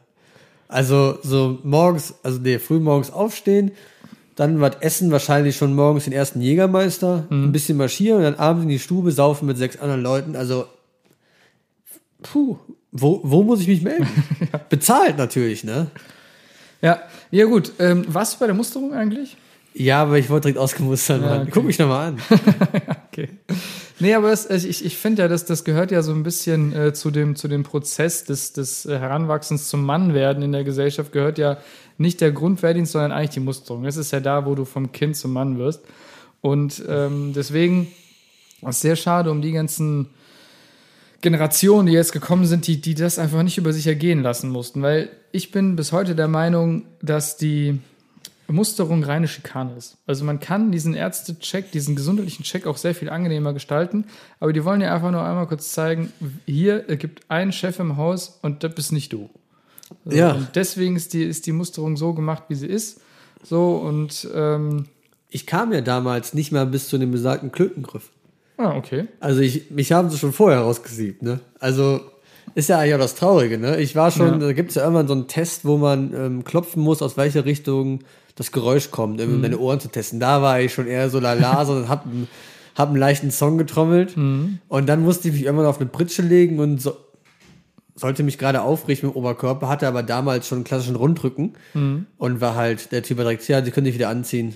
[0.66, 3.70] Also so morgens, also nee, früh morgens aufstehen,
[4.38, 8.62] dann was essen, wahrscheinlich schon morgens den ersten Jägermeister, ein bisschen marschieren und dann abends
[8.62, 10.37] in die Stube saufen mit sechs anderen Leuten.
[10.37, 10.66] Also,
[12.22, 12.57] puh,
[12.92, 14.07] wo, wo muss ich mich melden?
[14.70, 15.88] Bezahlt natürlich, ne?
[16.81, 17.01] Ja,
[17.33, 17.72] ja gut.
[17.81, 19.37] Ähm, warst du bei der Musterung eigentlich?
[19.74, 21.42] Ja, aber ich wollte direkt ausgemustert werden.
[21.42, 21.51] okay.
[21.53, 22.18] Guck mich nochmal an.
[23.18, 23.31] Okay.
[23.98, 26.92] Nee, aber das, ich, ich finde ja, das, das gehört ja so ein bisschen äh,
[26.92, 31.37] zu, dem, zu dem Prozess des, des äh, Heranwachsens zum Mannwerden in der Gesellschaft, gehört
[31.37, 31.59] ja
[31.96, 33.83] nicht der Grundwehrdienst, sondern eigentlich die Musterung.
[33.83, 35.83] Das ist ja da, wo du vom Kind zum Mann wirst.
[36.40, 37.88] Und ähm, deswegen
[38.62, 40.11] ist es sehr schade um die ganzen
[41.20, 44.81] Generationen, die jetzt gekommen sind, die, die das einfach nicht über sich ergehen lassen mussten.
[44.81, 47.81] Weil ich bin bis heute der Meinung, dass die
[48.50, 49.98] Musterung reine Schikane ist.
[50.06, 54.04] Also man kann diesen Ärztecheck, diesen gesundheitlichen Check auch sehr viel angenehmer gestalten,
[54.40, 56.12] aber die wollen ja einfach nur einmal kurz zeigen,
[56.46, 59.28] hier es gibt einen Chef im Haus und das bist nicht du.
[60.04, 60.32] So, Ja.
[60.32, 63.00] Und deswegen ist die, ist die Musterung so gemacht, wie sie ist.
[63.42, 64.87] So und ähm,
[65.28, 68.11] Ich kam ja damals nicht mal bis zu dem besagten Klötengriff.
[68.56, 69.08] ah, okay.
[69.20, 71.40] Also ich, mich haben sie schon vorher rausgesiebt, ne?
[71.61, 72.00] Also
[72.54, 73.78] ist ja eigentlich auch das Traurige, ne?
[73.78, 74.46] Ich war schon, Ja.
[74.48, 78.00] da gibt's ja irgendwann so einen Test, wo man ähm, klopfen muss, aus welcher Richtung
[78.38, 80.20] das Geräusch kommt, um deine Ohren zu testen.
[80.20, 82.29] Da war ich schon eher so lala, sondern hab, einen-
[82.77, 84.16] hab einen leichten Song getrommelt.
[84.16, 86.96] Und dann musste ich mich irgendwann auf eine Pritsche legen und so,
[87.96, 91.55] sollte mich gerade aufrichten mit dem Oberkörper, hatte aber damals schon einen klassischen Rundrücken
[92.16, 94.55] und war halt, der Typ hat direkt, ja, sie können sich wieder anziehen.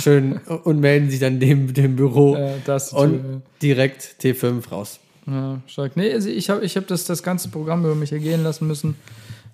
[0.00, 4.98] Schön und melden sich dann dem, dem Büro Äh, das und direkt T5 raus.
[5.26, 5.96] Ja, stark.
[5.96, 8.94] Nee, also ich habe ich hab das, das ganze Programm über mich ergehen lassen müssen.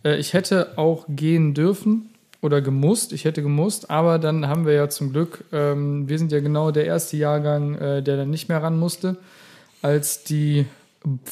[0.04, 2.08] Äh, ich hätte auch gehen dürfen
[2.42, 3.12] oder gemusst.
[3.12, 6.70] Ich hätte gemusst, aber dann haben wir ja zum Glück, ähm, wir sind ja genau
[6.72, 9.16] der erste Jahrgang, äh, der dann nicht mehr ran musste,
[9.80, 10.66] als die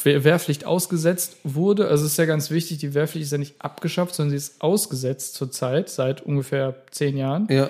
[0.03, 1.89] Wehr- Wehrpflicht ausgesetzt wurde.
[1.89, 4.63] Also es ist ja ganz wichtig, die Wehrpflicht ist ja nicht abgeschafft, sondern sie ist
[4.63, 7.47] ausgesetzt zurzeit, seit ungefähr zehn Jahren.
[7.51, 7.69] Ja.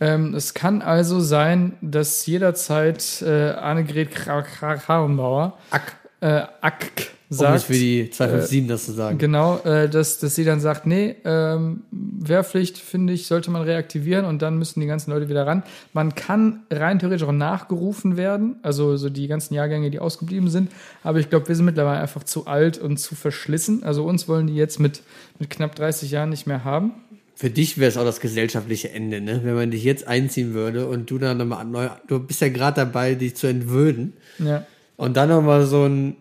[0.00, 5.96] Ähm, es kann also sein, dass jederzeit äh, Annegret Kramp-Karrenbauer Ack.
[6.20, 6.92] äh, Ack
[7.30, 7.54] Um sagt.
[7.54, 9.18] nicht für die 257 das zu sagen.
[9.18, 14.24] Genau, äh, dass, dass sie dann sagt, nee, ähm, Wehrpflicht, finde ich, sollte man reaktivieren
[14.24, 15.62] und dann müssen die ganzen Leute wieder ran.
[15.92, 20.70] Man kann rein theoretisch auch nachgerufen werden, also so die ganzen Jahrgänge, die ausgeblieben sind,
[21.02, 23.82] aber ich glaube, wir sind mittlerweile einfach zu alt und zu verschlissen.
[23.82, 25.02] Also uns wollen die jetzt mit,
[25.38, 26.92] mit knapp 30 Jahren nicht mehr haben.
[27.34, 29.42] Für dich wäre es auch das gesellschaftliche Ende, ne?
[29.44, 32.74] Wenn man dich jetzt einziehen würde und du dann nochmal neu, du bist ja gerade
[32.80, 34.14] dabei, dich zu entwöhnen.
[34.40, 34.66] Ja.
[34.96, 36.16] Und dann nochmal so ein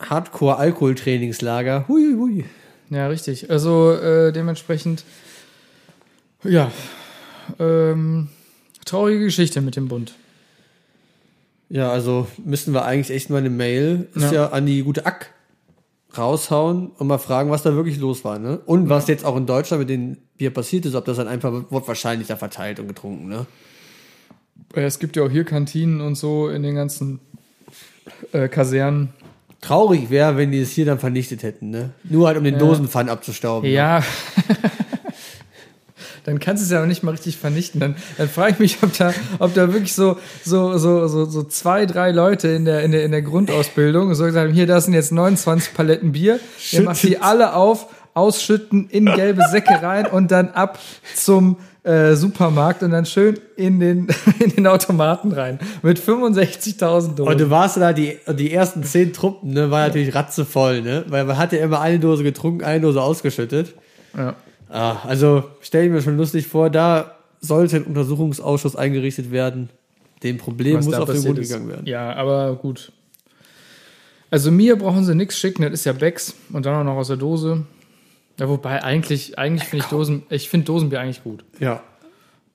[0.00, 1.86] Hardcore-Alkoholtrainingslager.
[1.88, 2.44] Hui, hui.
[2.90, 3.50] Ja, richtig.
[3.50, 5.04] Also äh, dementsprechend,
[6.42, 6.70] ja,
[7.58, 8.28] ähm,
[8.84, 10.14] traurige Geschichte mit dem Bund.
[11.68, 14.48] Ja, also müssen wir eigentlich echt mal eine Mail, ist Ja.
[14.48, 15.32] an die gute Ack
[16.18, 18.58] raushauen und mal fragen, was da wirklich los war, ne?
[18.66, 21.52] Und was jetzt auch in Deutschland mit dem Bier passiert ist, ob das dann einfach
[21.70, 23.46] wird wahrscheinlich da verteilt und getrunken, ne?
[24.72, 27.20] Es gibt ja auch hier Kantinen und so in den ganzen
[28.32, 29.10] äh, Kasernen.
[29.60, 31.90] Traurig wäre, wenn die es hier dann vernichtet hätten, ne?
[32.04, 33.68] Nur halt um den Dosenpfand abzustauben.
[33.68, 33.74] ne?
[33.74, 34.02] Ja.
[36.24, 37.80] dann kannst du es ja auch nicht mal richtig vernichten.
[37.80, 41.42] Dann, dann frage ich mich, ob da, ob da wirklich so, so, so, so, so
[41.42, 44.84] zwei, drei Leute in der, in der, in der Grundausbildung so gesagt haben, hier, das
[44.84, 46.40] sind jetzt 29 Paletten Bier.
[46.72, 50.78] Ihr macht die alle auf, ausschütten in gelbe Säcke rein und dann ab
[51.14, 55.58] zum äh, Supermarkt und dann schön in den, in den Automaten rein.
[55.82, 56.78] Mit 65.000
[57.14, 57.20] Dosen.
[57.20, 61.04] Und du warst da, die, die ersten zehn Truppen, ne, war natürlich ratzevoll, ne?
[61.08, 63.74] Weil man hatte immer eine Dose getrunken, eine Dose ausgeschüttet.
[64.16, 64.34] ja.
[64.72, 69.68] Ah, also stell ich mir schon lustig vor, da sollte ein Untersuchungsausschuss eingerichtet werden.
[70.22, 71.48] Dem Problem was muss auf den Grund ist.
[71.48, 71.86] gegangen werden.
[71.86, 72.92] Ja, aber gut.
[74.30, 77.08] Also mir brauchen sie nichts schicken, das ist ja Becks und dann auch noch aus
[77.08, 77.64] der Dose.
[78.40, 81.44] Ja, wobei eigentlich, eigentlich finde ich Dosen, ich finde Dosenbier eigentlich gut.
[81.58, 81.82] Ja.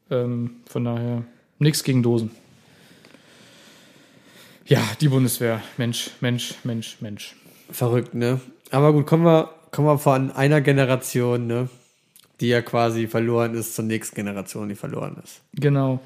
[0.10, 1.24] Ähm, von daher
[1.60, 2.32] nichts gegen Dosen.
[4.66, 5.62] Ja, die Bundeswehr.
[5.78, 7.36] Mensch, Mensch, Mensch, Mensch.
[7.70, 8.42] Verrückt, ne?
[8.72, 11.70] Aber gut, kommen wir, kommen wir von einer Generation, ne?
[12.42, 15.42] Die ja quasi verloren ist zur nächsten Generation, die verloren ist.
[15.54, 16.00] Genau.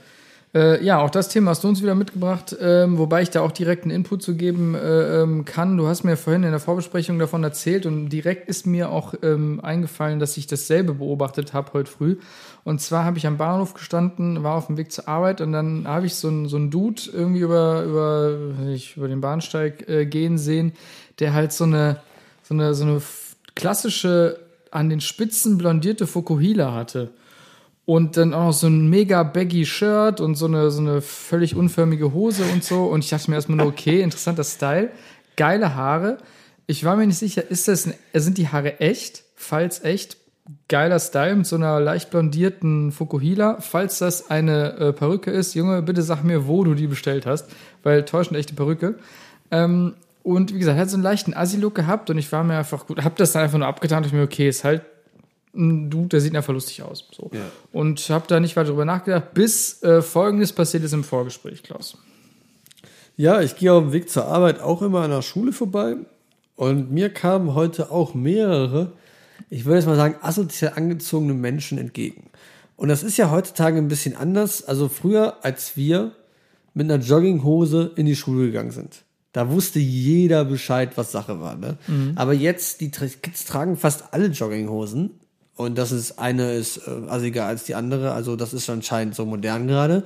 [0.51, 3.51] Äh, ja, auch das Thema hast du uns wieder mitgebracht, ähm, wobei ich da auch
[3.51, 5.77] direkt einen Input zu geben äh, ähm, kann.
[5.77, 9.59] Du hast mir vorhin in der Vorbesprechung davon erzählt und direkt ist mir auch ähm,
[9.61, 12.17] eingefallen, dass ich dasselbe beobachtet habe heute früh.
[12.63, 15.87] Und zwar habe ich am Bahnhof gestanden, war auf dem Weg zur Arbeit und dann
[15.87, 20.39] habe ich so einen so Dude irgendwie über, über, nicht, über den Bahnsteig äh, gehen
[20.39, 20.73] sehen,
[21.19, 21.97] der halt so eine,
[22.41, 23.01] so eine, so eine
[23.53, 24.39] klassische,
[24.71, 27.11] an den Spitzen blondierte Fukuhila hatte.
[27.89, 31.55] Und dann auch noch so ein mega baggy Shirt und so eine, so eine völlig
[31.55, 32.83] unförmige Hose und so.
[32.83, 34.91] Und ich dachte mir erstmal nur, okay, interessanter Style.
[35.35, 36.19] Geile Haare.
[36.67, 39.23] Ich war mir nicht sicher, ist das, ein, sind die Haare echt?
[39.35, 40.17] Falls echt,
[40.67, 43.57] geiler Style mit so einer leicht blondierten Fukuhila.
[43.59, 47.49] Falls das eine äh, Perücke ist, Junge, bitte sag mir, wo du die bestellt hast.
[47.81, 48.99] Weil täuschend echte Perücke.
[49.49, 52.59] Ähm, und wie gesagt, er hat so einen leichten Assi-Look gehabt und ich war mir
[52.59, 54.83] einfach gut, hab das dann einfach nur abgetan und ich mir, okay, ist halt
[55.55, 57.07] ein Dude, der sieht einfach lustig aus.
[57.11, 57.31] So.
[57.33, 57.41] Ja.
[57.71, 61.97] Und habe da nicht weiter drüber nachgedacht, bis äh, folgendes passiert ist im Vorgespräch, Klaus.
[63.15, 65.95] Ja, ich gehe auf dem Weg zur Arbeit auch immer an der Schule vorbei.
[66.55, 68.93] Und mir kamen heute auch mehrere,
[69.49, 72.29] ich würde jetzt mal sagen, asozial angezogene Menschen entgegen.
[72.75, 74.63] Und das ist ja heutzutage ein bisschen anders.
[74.63, 76.11] Also früher, als wir
[76.73, 79.03] mit einer Jogginghose in die Schule gegangen sind.
[79.31, 81.55] Da wusste jeder Bescheid, was Sache war.
[81.55, 81.77] Ne?
[82.15, 85.19] Aber jetzt, die Kids tragen fast alle Jogginghosen.
[85.59, 88.13] Und das ist, eine ist äh, assiger als die andere.
[88.13, 90.03] Also das ist anscheinend so modern gerade.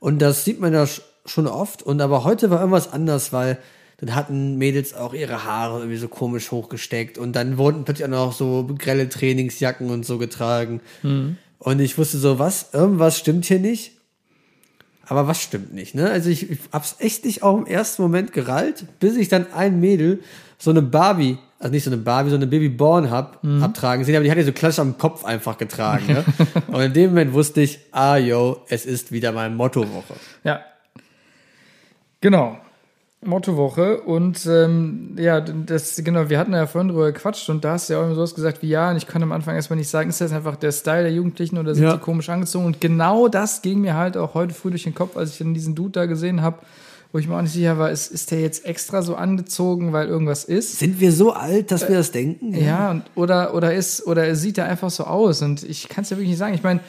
[0.00, 1.84] Und das sieht man ja sch- schon oft.
[1.84, 3.58] Und aber heute war irgendwas anders, weil
[3.98, 7.16] dann hatten Mädels auch ihre Haare irgendwie so komisch hochgesteckt.
[7.16, 10.80] Und dann wurden plötzlich auch noch so grelle Trainingsjacken und so getragen.
[11.60, 13.92] Und ich wusste so, was, irgendwas stimmt hier nicht.
[15.06, 16.10] Aber was stimmt nicht, ne?
[16.10, 19.78] Also ich, ich hab's echt nicht auch im ersten Moment gerallt, bis ich dann ein
[19.80, 20.18] Mädel
[20.58, 24.24] so eine Barbie, also nicht so eine Barbie, so eine Babyborn hab, abtragen sehen, aber
[24.24, 26.24] die hat ja so klassisch am Kopf einfach getragen, ne?
[26.68, 30.14] Und in dem Moment wusste ich, ah, yo, es ist wieder mal Mottowoche.
[30.44, 30.60] Ja.
[32.20, 32.58] Genau.
[33.24, 37.88] Mottowoche und ähm, ja, das genau, wir hatten ja vorhin drüber gequatscht und da hast
[37.88, 39.88] du ja auch immer sowas gesagt wie ja, und ich kann am Anfang erstmal nicht
[39.88, 41.94] sagen, ist das einfach der Style der Jugendlichen oder sind Ja.
[41.94, 45.16] die komisch angezogen und genau das ging mir halt auch heute früh durch den Kopf,
[45.16, 46.58] als ich dann diesen Dude da gesehen habe
[47.12, 50.08] wo ich mir auch nicht sicher war, ist, ist der jetzt extra so angezogen, weil
[50.08, 50.78] irgendwas ist?
[50.78, 52.54] Sind wir so alt, dass wir das denken?
[52.54, 55.40] Ja, und, oder, oder ist, oder sieht er einfach so aus?
[55.40, 56.54] Und ich kann es ja wirklich nicht sagen.
[56.54, 56.80] Ich meine,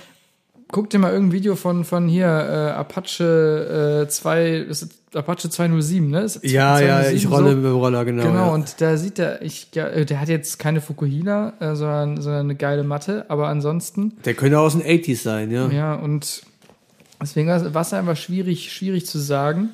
[0.71, 6.09] guck dir mal irgendein Video von, von hier, äh, Apache äh, 2, ist Apache 207,
[6.09, 6.21] ne?
[6.21, 7.55] Ist es Ja, ja, 207 ich rolle so?
[7.55, 8.23] mit dem Roller, genau.
[8.23, 8.53] Genau, ja.
[8.53, 12.41] und da sieht er, ich, ja, äh, der hat jetzt keine Fukuhila, äh, sondern, sondern
[12.41, 15.67] eine geile Matte, aber ansonsten, Der könnte aus den 80s sein, ja.
[15.69, 16.43] ja, und
[17.21, 19.69] deswegen war es einfach schwierig, schwierig zu sagen.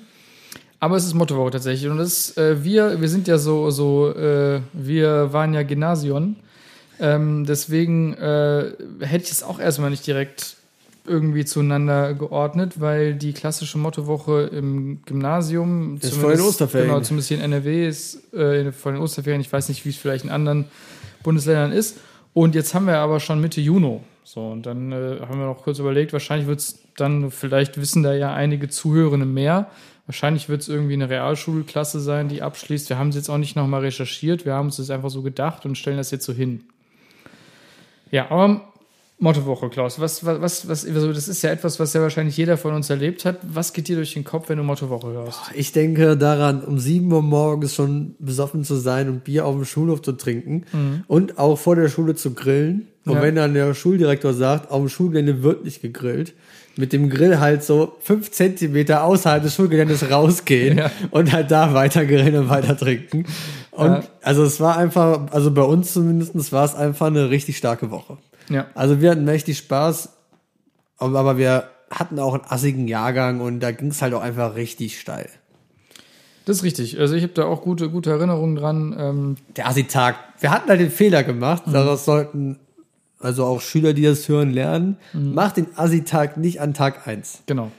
[0.79, 1.89] Aber es ist Mottowoche tatsächlich.
[1.89, 6.35] Und das, äh, wir, wir sind ja so, so, äh, wir waren ja Gymnasion.
[6.99, 10.57] Ähm, deswegen äh, hätte ich es auch erstmal nicht direkt
[11.07, 16.89] irgendwie zueinander geordnet, weil die klassische Mottowoche im Gymnasium Ist vor den Osterferien.
[16.89, 19.41] Genau, zumindest hier in NRW ist äh, vor den Osterferien.
[19.41, 20.65] Ich weiß nicht, wie es vielleicht in anderen
[21.23, 21.97] Bundesländern ist.
[22.33, 23.99] Und jetzt haben wir aber schon Mitte Juni.
[24.23, 28.01] So, und dann äh, haben wir noch kurz überlegt, wahrscheinlich wird es dann, vielleicht wissen
[28.01, 29.69] da ja einige Zuhörende mehr.
[30.07, 32.89] Wahrscheinlich wird es irgendwie eine Realschulklasse sein, die abschließt.
[32.89, 34.45] Wir haben es jetzt auch nicht nochmal recherchiert.
[34.45, 36.61] Wir haben uns das einfach so gedacht und stellen das jetzt so hin.
[38.11, 38.61] Ja, aber
[39.17, 39.99] Mottowoche, Klaus.
[39.99, 42.89] Was, was, was, was, also das ist ja etwas, was ja wahrscheinlich jeder von uns
[42.89, 43.39] erlebt hat.
[43.41, 45.39] Was geht dir durch den Kopf, wenn du Mottowoche hörst?
[45.55, 49.65] Ich denke daran, um 7 Uhr morgens schon besoffen zu sein und Bier auf dem
[49.65, 50.65] Schulhof zu trinken
[51.07, 52.87] und auch vor der Schule zu grillen.
[53.05, 53.17] Und Mhm.
[53.17, 53.21] Ja.
[53.21, 56.33] wenn dann der Schuldirektor sagt, auf dem Schulgelände wird nicht gegrillt,
[56.77, 60.91] mit dem Grill halt so fünf Zentimeter außerhalb des Schulgeländes rausgehen Ja.
[61.11, 63.25] und halt da weiter grillen und weiter trinken.
[63.71, 64.03] Und Ja.
[64.21, 68.17] also es war einfach, also bei uns zumindest war es einfach eine richtig starke Woche.
[68.49, 68.65] Ja.
[68.75, 70.09] Also wir hatten mächtig Spaß,
[70.97, 74.55] aber aber wir hatten auch einen assigen Jahrgang und da ging es halt auch einfach
[74.55, 75.29] richtig steil.
[76.45, 76.99] Das ist richtig.
[76.99, 78.95] Also ich habe da auch gute, gute Erinnerungen dran.
[78.99, 80.15] Ähm, Der Assi-Tag.
[80.39, 81.73] Wir hatten halt den Fehler gemacht, Mhm.
[81.73, 82.59] daraus sollten
[83.19, 84.97] also auch Schüler, die das hören, lernen.
[85.13, 85.33] Mhm.
[85.33, 87.43] Macht den Assi-Tag nicht an Tag 1.
[87.45, 87.71] Genau.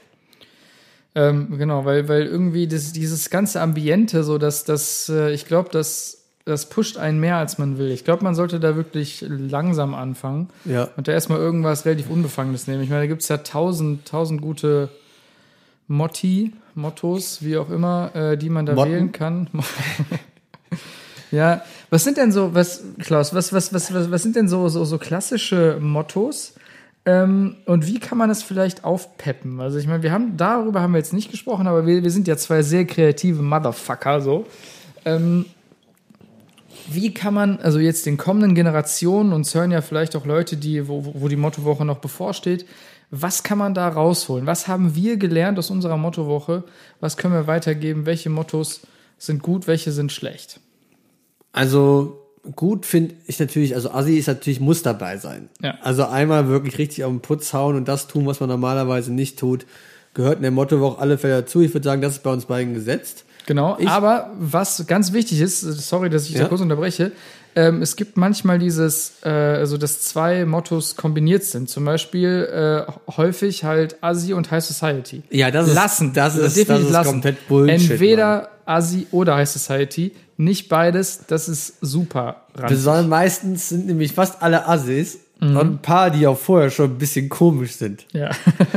[1.15, 5.69] Ähm, genau, weil, weil irgendwie das, dieses ganze Ambiente, so dass das, äh, ich glaube,
[5.71, 7.89] das, das pusht einen mehr, als man will.
[7.91, 10.89] Ich glaube, man sollte da wirklich langsam anfangen Ja.
[10.95, 12.83] und da erstmal irgendwas relativ Unbefangenes nehmen.
[12.83, 14.89] Ich meine, da gibt es ja tausend, tausend gute
[15.87, 18.91] Motti, Mottos, wie auch immer, äh, die man da Motten?
[18.91, 19.49] wählen kann.
[21.31, 24.67] ja, was sind denn so, was, Klaus, was, was, was, was, was sind denn so,
[24.69, 26.53] so, so klassische Mottos?
[27.05, 29.61] Ähm, und wie kann man das vielleicht aufpeppen?
[29.61, 32.27] Also ich meine, wir haben darüber haben wir jetzt nicht gesprochen, aber wir, wir sind
[32.27, 34.45] ja zwei sehr kreative Motherfucker so.
[35.05, 35.45] Ähm,
[36.89, 40.87] wie kann man, also jetzt den kommenden Generationen, uns hören ja vielleicht auch Leute, die,
[40.87, 42.65] wo, wo die Mottowoche noch bevorsteht,
[43.09, 44.45] was kann man da rausholen?
[44.45, 46.65] Was haben wir gelernt aus unserer Mottowoche?
[46.99, 48.05] Was können wir weitergeben?
[48.05, 48.81] Welche Mottos
[49.17, 50.59] sind gut, welche sind schlecht?
[51.51, 52.23] Also
[52.55, 55.49] gut finde ich natürlich, also Assi ist natürlich, muss dabei sein.
[55.61, 55.75] Ja.
[55.81, 59.37] Also einmal wirklich richtig auf den Putz hauen und das tun, was man normalerweise nicht
[59.39, 59.65] tut,
[60.13, 61.61] gehört in der Motto auch alle Fälle dazu.
[61.61, 63.25] Ich würde sagen, das ist bei uns beiden gesetzt.
[63.45, 66.47] Genau, Ich- aber was ganz wichtig ist, sorry, dass ich da Ja.
[66.47, 67.11] kurz unterbreche,
[67.55, 71.69] ähm, es gibt manchmal dieses, äh, also dass zwei Mottos kombiniert sind.
[71.69, 75.23] Zum Beispiel äh, häufig halt Asi und High Society.
[75.31, 76.13] Ja, das ist- lassen.
[76.13, 77.09] das ist- definitiv das ist lassen.
[77.09, 81.21] komplett Bullshit, Entweder Asi oder High Society, nicht beides.
[81.27, 82.43] Das ist super.
[82.55, 82.77] ranzig.
[82.77, 85.57] Besonders meistens sind nämlich fast alle Assis Mhm.
[85.57, 88.31] und ein paar, die auch vorher schon ein bisschen komisch sind, Ja.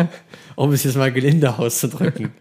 [0.57, 2.33] um es jetzt mal gelinde auszudrücken.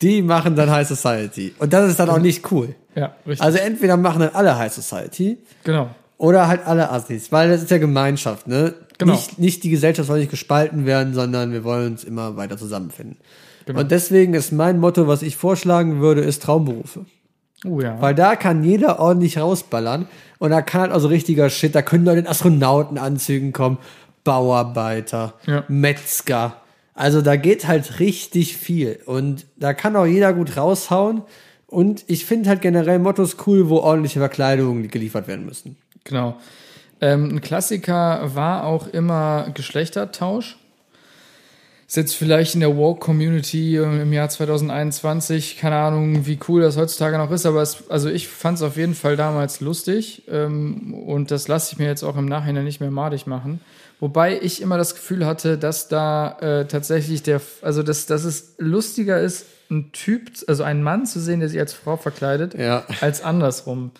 [0.00, 1.52] die machen dann High Society.
[1.58, 2.74] Und das ist dann auch nicht cool.
[2.94, 3.42] ja, richtig.
[3.42, 5.90] Also entweder machen dann alle High Society genau.
[6.16, 8.72] oder halt alle Assis, weil das ist ja Gemeinschaft, ne?
[8.96, 9.12] Genau.
[9.12, 13.18] Nicht, nicht die Gesellschaft soll nicht gespalten werden, sondern wir wollen uns immer weiter zusammenfinden.
[13.66, 13.80] Genau.
[13.80, 17.04] Und deswegen ist mein Motto, was ich vorschlagen würde, ist Traumberufe.
[17.66, 18.00] Oh ja.
[18.00, 22.04] Weil da kann jeder ordentlich rausballern und da kann halt also richtiger Shit, da können
[22.04, 23.78] Leute in Astronautenanzügen kommen,
[24.24, 25.64] Bauarbeiter, Ja.
[25.68, 26.56] Metzger.
[26.94, 31.22] Also da geht halt richtig viel und da kann auch jeder gut raushauen
[31.66, 35.76] und ich finde halt generell Mottos cool, wo ordentliche Verkleidungen geliefert werden müssen.
[36.04, 36.36] Genau.
[37.00, 40.58] Ähm, ein Klassiker war auch immer Geschlechtertausch.
[41.90, 47.18] Ist jetzt vielleicht in der Woke-Community im Jahr 2021, keine Ahnung, wie cool das heutzutage
[47.18, 51.32] noch ist, aber es, also ich fand es auf jeden Fall damals lustig ähm, und
[51.32, 53.60] das lasse ich mir jetzt auch im Nachhinein nicht mehr madig machen.
[53.98, 58.54] Wobei ich immer das Gefühl hatte, dass da äh, tatsächlich der, also dass, dass es
[58.58, 62.84] lustiger ist, ein Typ, also einen Mann zu sehen, der sich als Frau verkleidet, Ja.
[63.00, 63.90] als andersrum.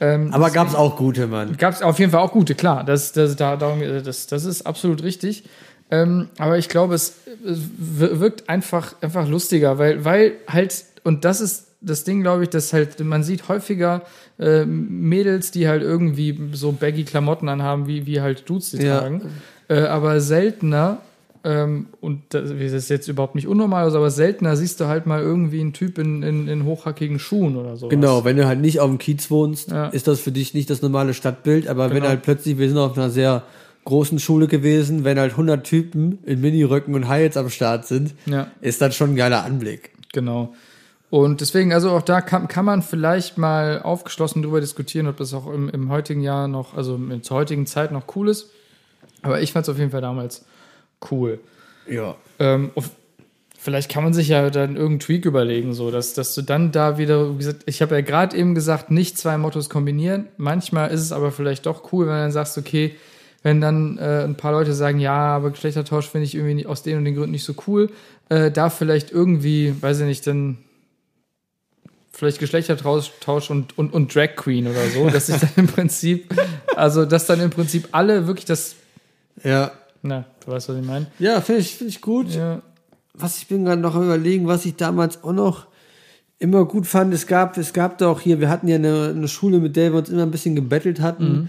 [0.00, 1.56] Ähm, Aber gab's auch gute, Mann.
[1.56, 2.82] Gab es auf jeden Fall auch gute, klar.
[2.84, 5.44] Das, das, da, darum, äh, das, das ist absolut richtig.
[5.92, 7.14] Ähm, aber ich glaube, es,
[7.46, 12.44] es wir- wirkt einfach, einfach lustiger, weil, weil halt, und das ist das Ding, glaube
[12.44, 14.02] ich, dass halt, man sieht häufiger
[14.38, 19.00] äh, Mädels, die halt irgendwie so baggy Klamotten anhaben, wie, wie halt Dudes die Ja.
[19.00, 19.22] tragen.
[19.68, 20.98] Äh, aber seltener
[21.44, 25.60] Ähm, und das ist jetzt überhaupt nicht unnormal, aber seltener siehst du halt mal irgendwie
[25.60, 27.88] einen Typ in, in, in hochhackigen Schuhen oder so.
[27.88, 29.88] Genau, wenn du halt nicht auf dem Kiez wohnst, Ja.
[29.88, 32.10] ist das für dich nicht das normale Stadtbild, aber wenn Genau.
[32.10, 33.42] halt plötzlich, wir sind auf einer sehr
[33.84, 38.48] großen Schule gewesen, wenn halt 100 Typen in Miniröcken und Highs am Start sind, Ja.
[38.60, 39.90] ist das schon ein geiler Anblick.
[40.12, 40.54] Genau.
[41.10, 45.34] Und deswegen, also auch da kann, kann man vielleicht mal aufgeschlossen drüber diskutieren, ob das
[45.34, 48.50] auch im, im heutigen Jahr noch, also in, zur heutigen Zeit noch cool ist.
[49.20, 50.44] Aber ich fand es auf jeden Fall damals
[51.10, 51.38] cool.
[51.88, 52.14] Ja.
[52.38, 52.90] Ähm, auf,
[53.58, 56.96] vielleicht kann man sich ja dann irgendeinen Tweak überlegen, so dass, dass du dann da
[56.96, 60.28] wieder, wie gesagt, ich habe ja gerade eben gesagt, nicht zwei Mottos kombinieren.
[60.38, 62.94] Manchmal ist es aber vielleicht doch cool, wenn du dann sagst, okay,
[63.42, 66.82] wenn dann äh, ein paar Leute sagen, ja, aber Geschlechtertausch finde ich irgendwie nicht, aus
[66.82, 67.90] den und den Gründen nicht so cool,
[68.28, 70.58] äh, da vielleicht irgendwie, weiß ich nicht, dann
[72.12, 76.32] vielleicht Geschlechtertausch und, und, und Drag Queen oder so, dass sich dann im Prinzip,
[76.76, 78.76] also dass dann im Prinzip alle wirklich das,
[79.42, 79.72] Ja.
[80.02, 81.06] na, du weißt, was ich meine.
[81.18, 82.28] Ja, finde ich, finde ich gut.
[82.30, 82.62] Ja.
[83.14, 85.66] Was ich bin gerade noch überlegen, was ich damals auch noch
[86.38, 89.58] immer gut fand, es gab, es gab doch hier, wir hatten ja eine, eine Schule,
[89.58, 91.48] mit der wir uns immer ein bisschen gebettelt hatten.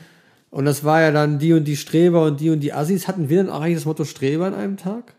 [0.53, 3.07] Und das war ja dann die und die Streber und die und die Assis.
[3.07, 5.15] Hatten wir dann auch eigentlich das Motto Streber an einem Tag?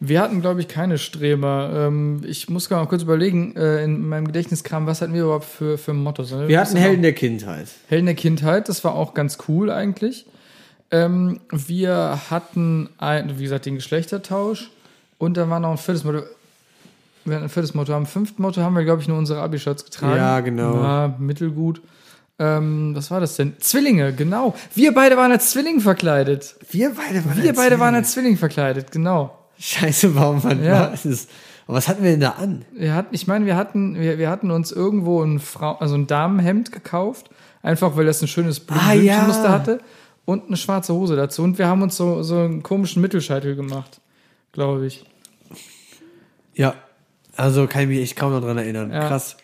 [0.00, 1.86] Wir hatten, glaube ich, keine Streber.
[1.86, 5.44] Ähm, ich muss gerade mal kurz überlegen, äh, in meinem Gedächtniskram, was hatten wir überhaupt
[5.44, 6.32] für, für Mottos?
[6.32, 7.68] Wir hatten Helden der Kindheit.
[7.86, 10.26] Helden der Kindheit, das war auch ganz cool eigentlich.
[10.90, 14.68] Ähm, wir hatten, ein, wie gesagt, den Geschlechtertausch
[15.18, 16.22] und da war noch ein viertes Motto.
[17.24, 17.94] Wir hatten ein viertes Motto.
[17.94, 20.16] Am fünften Motto haben wir, glaube ich, nur unsere Abi-Shirts getragen.
[20.16, 20.74] Ja, genau.
[20.74, 21.80] Ja, mittelgut.
[22.38, 23.54] Ähm, was war das denn?
[23.60, 24.54] Zwillinge, genau.
[24.74, 26.56] Wir beide waren als Zwilling verkleidet.
[26.70, 29.38] Wir beide waren Wir beide waren als Zwilling verkleidet, genau.
[29.58, 30.92] Scheiße, warum waren Ja.
[31.66, 32.64] Aber was hatten wir denn da an?
[32.72, 36.06] Wir hatten, ich meine, wir hatten, wir, wir hatten uns irgendwo ein Frau, also ein
[36.06, 37.30] Damenhemd gekauft,
[37.62, 39.52] einfach weil das ein schönes Ah, Blümchenmuster ja.
[39.52, 39.78] hatte
[40.26, 41.42] und eine schwarze Hose dazu.
[41.42, 44.00] Und wir haben uns so, so einen komischen Mittelscheitel gemacht,
[44.52, 45.04] glaube ich.
[46.54, 46.74] Ja.
[47.34, 48.90] Also kann ich mich echt kaum noch dran erinnern.
[48.92, 49.08] Ja.
[49.08, 49.36] Krass.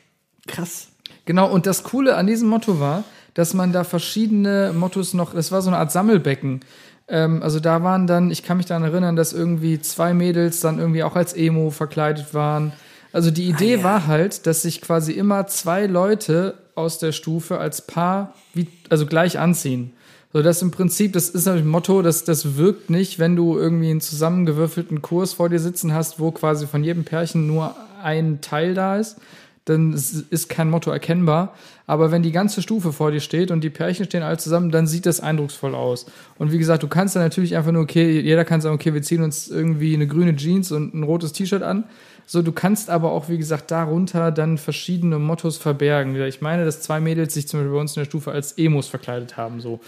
[0.47, 0.88] Krass.
[1.24, 3.04] Genau, und das Coole an diesem Motto war,
[3.34, 6.60] dass man da verschiedene Mottos noch, das war so eine Art Sammelbecken.
[7.08, 10.78] Ähm, also da waren dann, ich kann mich daran erinnern, dass irgendwie zwei Mädels dann
[10.78, 12.72] irgendwie auch als Emo verkleidet waren.
[13.12, 17.82] Also die Idee war halt, dass sich quasi immer zwei Leute aus der Stufe als
[17.82, 19.92] Paar wie, also gleich anziehen.
[20.32, 23.58] So, das im Prinzip, das ist natürlich ein Motto, das, das wirkt nicht, wenn du
[23.58, 28.40] irgendwie einen zusammengewürfelten Kurs vor dir sitzen hast, wo quasi von jedem Pärchen nur ein
[28.40, 29.18] Teil da ist
[29.64, 31.54] dann ist kein Motto erkennbar.
[31.86, 34.86] Aber wenn die ganze Stufe vor dir steht und die Pärchen stehen alle zusammen, dann
[34.86, 36.06] sieht das eindrucksvoll aus.
[36.38, 39.02] Und wie gesagt, du kannst dann natürlich einfach nur, okay, jeder kann sagen, okay, wir
[39.02, 41.84] ziehen uns irgendwie eine grüne Jeans und ein rotes T-Shirt an.
[42.26, 46.16] So, du kannst aber auch, wie gesagt, darunter dann verschiedene Mottos verbergen.
[46.22, 48.88] Ich meine, dass zwei Mädels sich zum Beispiel bei uns in der Stufe als Emos
[48.88, 49.80] verkleidet haben, so.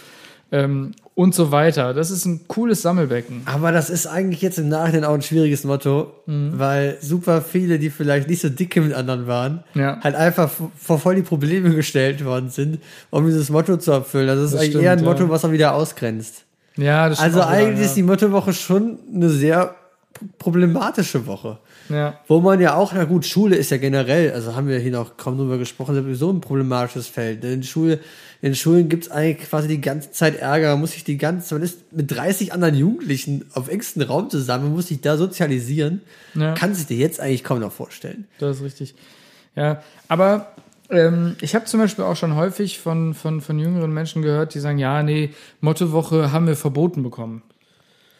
[0.51, 1.93] Ähm, und so weiter.
[1.93, 3.43] Das ist ein cooles Sammelbecken.
[3.45, 6.59] Aber das ist eigentlich jetzt im Nachhinein auch ein schwieriges Motto, Mhm.
[6.59, 9.99] weil super viele, die vielleicht nicht so dicke mit anderen waren, Ja.
[10.01, 12.79] halt einfach vor voll die Probleme gestellt worden sind,
[13.11, 14.27] um dieses Motto zu erfüllen.
[14.27, 15.05] Das ist Das eigentlich stimmt, eher ein ja.
[15.05, 16.43] Motto, was man wieder ausgrenzt.
[16.75, 17.85] Ja, das stimmt Also eigentlich ja.
[17.85, 19.73] ist die Mottowoche schon eine sehr
[20.37, 21.59] problematische Woche.
[21.89, 22.19] Ja.
[22.27, 25.17] Wo man ja auch, na gut, Schule ist ja generell, also haben wir hier noch
[25.17, 27.43] kaum drüber gesprochen, sowieso ein problematisches Feld.
[27.43, 27.99] In, Schule,
[28.41, 31.63] in Schulen gibt's eigentlich quasi die ganze Zeit Ärger, man muss sich die ganze man
[31.63, 36.01] ist mit 30 anderen Jugendlichen auf engstem Raum zusammen, man muss sich da sozialisieren.
[36.33, 36.53] Ja.
[36.53, 38.25] Kann sich dir jetzt eigentlich kaum noch vorstellen.
[38.39, 38.95] Das ist richtig.
[39.55, 40.53] Ja, aber
[40.89, 44.59] ähm, ich habe zum Beispiel auch schon häufig von, von, von jüngeren Menschen gehört, die
[44.59, 47.43] sagen, ja, nee, Mottowoche haben wir verboten bekommen.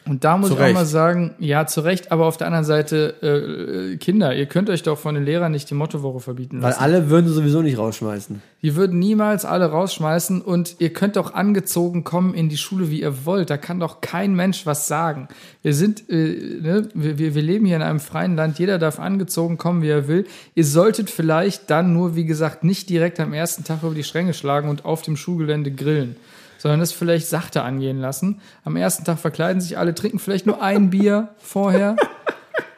[0.08, 2.64] Und da muss Zu ich auch mal sagen, ja, zu Recht, aber auf der anderen
[2.64, 6.62] Seite, äh, äh, Kinder, ihr könnt euch doch von den Lehrern nicht die Mottowoche verbieten
[6.62, 6.82] Weil lassen.
[6.82, 8.40] alle würden sowieso nicht rausschmeißen.
[8.62, 13.00] Die würden niemals alle rausschmeißen und ihr könnt doch angezogen kommen in die Schule, wie
[13.00, 13.50] ihr wollt.
[13.50, 15.28] Da kann doch kein Mensch was sagen.
[15.62, 18.58] Wir sind, äh, ne, wir, wir wir leben hier in einem freien Land.
[18.58, 20.26] Jeder darf angezogen kommen, wie er will.
[20.54, 24.34] Ihr solltet vielleicht dann nur, wie gesagt, nicht direkt am ersten Tag über die Stränge
[24.34, 26.16] schlagen und auf dem Schulgelände grillen.
[26.58, 28.40] Sondern das vielleicht sachte angehen lassen.
[28.64, 31.96] Am ersten Tag verkleiden sich alle, trinken vielleicht nur ein Bier vorher.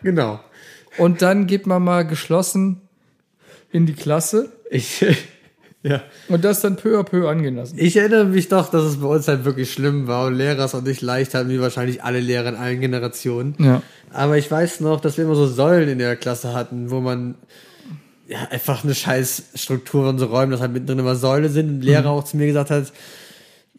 [0.03, 0.41] Genau.
[0.97, 2.83] Und dann geht man mal geschlossen
[3.71, 5.05] in die Klasse Ich,
[5.83, 6.03] ja.
[6.29, 7.77] und das dann peu à peu angehen lassen.
[7.79, 10.75] Ich erinnere mich doch, dass es bei uns halt wirklich schlimm war und Lehrer es
[10.75, 13.55] auch nicht leicht hatten, wie wahrscheinlich alle Lehrer in allen Generationen.
[13.59, 13.83] Ja.
[14.11, 17.37] Aber ich weiß noch, dass wir immer so Säulen in der Klasse hatten, wo man
[18.27, 21.81] ja einfach eine scheiß Struktur von so Räumen, dass halt mittendrin immer Säule sind und
[21.83, 22.93] Lehrer auch zu mir gesagt hat,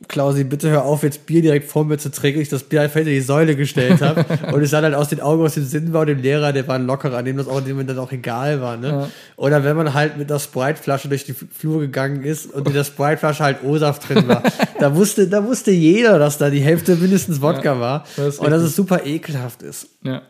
[0.07, 2.95] Klausi, bitte hör auf, jetzt Bier direkt vor mir zu trinken, ich das Bier einfach
[2.95, 4.25] hinter die Säule gestellt habe.
[4.53, 6.65] und es sah dann aus den Augen, aus dem Sinn war, und dem Lehrer, der
[6.69, 8.87] war ein lockerer, dem das auch, dem dann auch egal war, ne?
[8.87, 9.09] Ja.
[9.35, 12.85] Oder wenn man halt mit einer Sprite-Flasche durch die Flur gegangen ist und in der
[12.85, 14.41] Sprite-Flasche halt O-Saft drin war.
[14.79, 18.05] da wusste, da wusste jeder, dass da die Hälfte mindestens Wodka Ja, war.
[18.15, 19.89] das und dass es super ekelhaft ist.
[20.03, 20.21] Ja.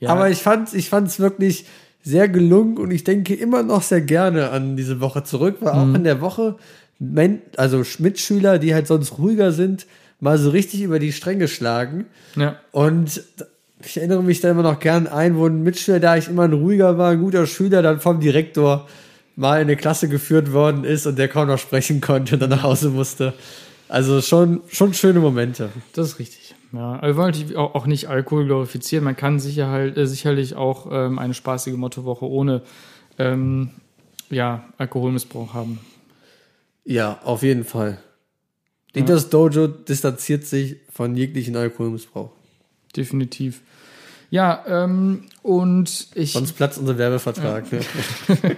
[0.00, 0.08] ja.
[0.08, 1.66] Aber ich fand ich fand's wirklich
[2.04, 5.90] sehr gelungen und ich denke immer noch sehr gerne an diese Woche zurück, weil Mhm.
[5.92, 6.56] auch in der Woche,
[7.02, 9.86] Men also Mitschüler, die halt sonst ruhiger sind,
[10.20, 12.06] mal so richtig über die Stränge schlagen.
[12.36, 12.56] ja.
[12.70, 13.22] Und
[13.84, 16.52] ich erinnere mich da immer noch gern ein, wo ein Mitschüler, da ich immer ein
[16.52, 18.86] ruhiger war, ein guter Schüler, dann vom Direktor
[19.34, 22.50] mal in eine Klasse geführt worden ist und der kaum noch sprechen konnte und dann
[22.50, 23.34] nach Hause musste.
[23.88, 25.70] Also schon, schon schöne Momente.
[25.94, 26.54] Das ist richtig.
[26.72, 29.04] Ja, also wollte ich auch, auch nicht Alkohol glorifizieren.
[29.04, 32.62] Man kann sicher halt, äh, sicherlich auch ähm, eine spaßige Mottowoche ohne
[33.18, 33.70] ähm,
[34.30, 35.80] ja, Alkoholmissbrauch haben.
[36.84, 37.98] Ja, auf jeden Fall.
[38.94, 42.30] Das Dojo distanziert sich von jeglichen Alkoholmissbrauch.
[42.94, 43.62] Definitiv.
[44.30, 47.70] Ja, ähm, und ich, Sonst platzt unser Werbevertrag.
[47.70, 47.80] Ne?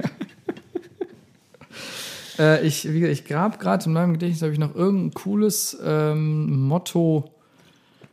[2.39, 5.77] äh, ich, wie gesagt, ich grab gerade in meinem Gedächtnis, ob ich noch irgendein cooles
[5.85, 7.31] ähm, Motto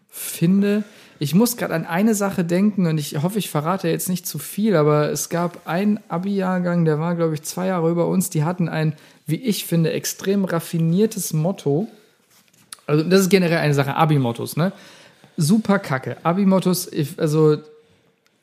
[0.10, 0.84] finde.
[1.20, 4.40] Ich muss gerade an eine Sache denken und ich hoffe, ich verrate jetzt nicht zu
[4.40, 8.44] viel, aber es gab einen Abi-Jahrgang, der war, glaube ich, zwei Jahre über uns, die
[8.44, 8.96] hatten ein,
[9.32, 11.88] wie ich finde, extrem raffiniertes Motto.
[12.86, 14.72] Also, das ist generell eine Sache, Abi-Mottos, ne?
[15.38, 16.18] Super kacke.
[16.24, 17.58] Abi-Mottos, also,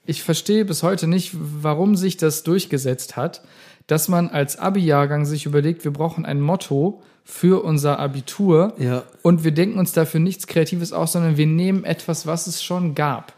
[0.07, 3.43] ich verstehe bis heute nicht, warum sich das durchgesetzt hat,
[3.87, 9.03] dass man als Abi-Jahrgang sich überlegt, wir brauchen ein Motto für unser Abitur Ja.
[9.23, 12.95] und wir denken uns dafür nichts Kreatives aus, sondern wir nehmen etwas, was es schon
[12.95, 13.35] gab.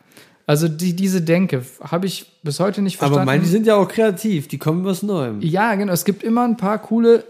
[0.46, 3.20] Also die, diese Denke habe ich bis heute nicht verstanden.
[3.22, 5.40] Aber meine, die sind ja auch kreativ, die kommen was Neuem.
[5.42, 5.92] ja, genau.
[5.92, 7.24] Es gibt immer ein paar coole,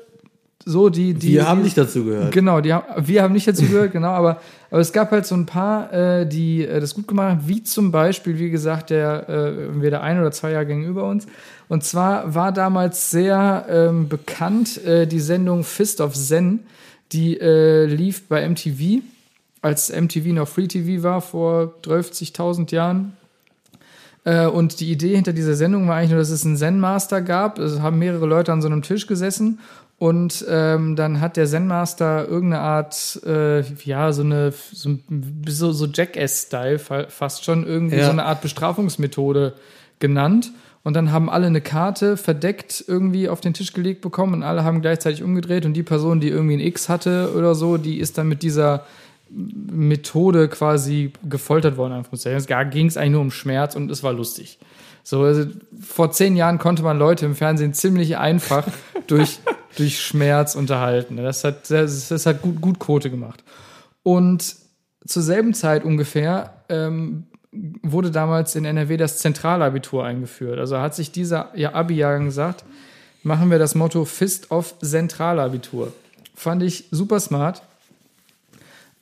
[0.64, 1.32] so die, die.
[1.32, 2.32] Die haben die, nicht dazu gehört.
[2.32, 4.40] Genau, die wir haben nicht dazu gehört, genau, aber,
[4.70, 7.62] aber es gab halt so ein paar, äh, die äh, das gut gemacht haben, wie
[7.62, 11.26] zum Beispiel, wie gesagt, der äh, entweder ein oder zwei Jahrgänge über uns.
[11.68, 16.61] Und zwar war damals sehr ähm, bekannt äh, die Sendung Fist of Zen,
[17.12, 19.02] die äh, lief bei MTV,
[19.62, 23.12] als MTV noch Free TV war vor 30.000 Jahren.
[24.24, 27.58] Äh, und die Idee hinter dieser Sendung war eigentlich nur, dass es einen Zen-Master gab.
[27.58, 29.61] Es haben mehrere Leute an so einem Tisch gesessen
[30.01, 34.96] und ähm, dann hat der Zen-Master irgendeine Art, äh, ja, so eine, so,
[35.46, 38.07] so, so Jackass-Style fa- fast schon, irgendwie Ja.
[38.07, 39.53] so eine Art Bestrafungsmethode
[39.98, 40.53] genannt.
[40.82, 44.64] Und dann haben alle eine Karte verdeckt irgendwie auf den Tisch gelegt bekommen und alle
[44.64, 48.16] haben gleichzeitig umgedreht und die Person, die irgendwie ein X hatte oder so, die ist
[48.16, 48.86] dann mit dieser
[49.28, 51.92] Methode quasi gefoltert worden.
[51.92, 52.38] Anführungszeichen.
[52.38, 54.59] Es ging es eigentlich nur um Schmerz und es war lustig.
[55.11, 55.50] So, also
[55.80, 58.64] vor zehn Jahren konnte man Leute im Fernsehen ziemlich einfach
[59.08, 59.40] durch,
[59.76, 61.16] durch Schmerz unterhalten.
[61.16, 63.42] Das hat, das, das hat gut, gut Quote gemacht.
[64.04, 64.54] Und
[65.04, 67.26] zur selben Zeit ungefähr ähm,
[67.82, 70.61] wurde damals in NRW das Zentralabitur eingeführt.
[70.61, 72.64] Also hat sich dieser ja, Abi-Jahrgang gesagt,
[73.24, 75.92] machen wir das Motto Fist of Zentralabitur.
[76.36, 77.62] Fand ich super smart.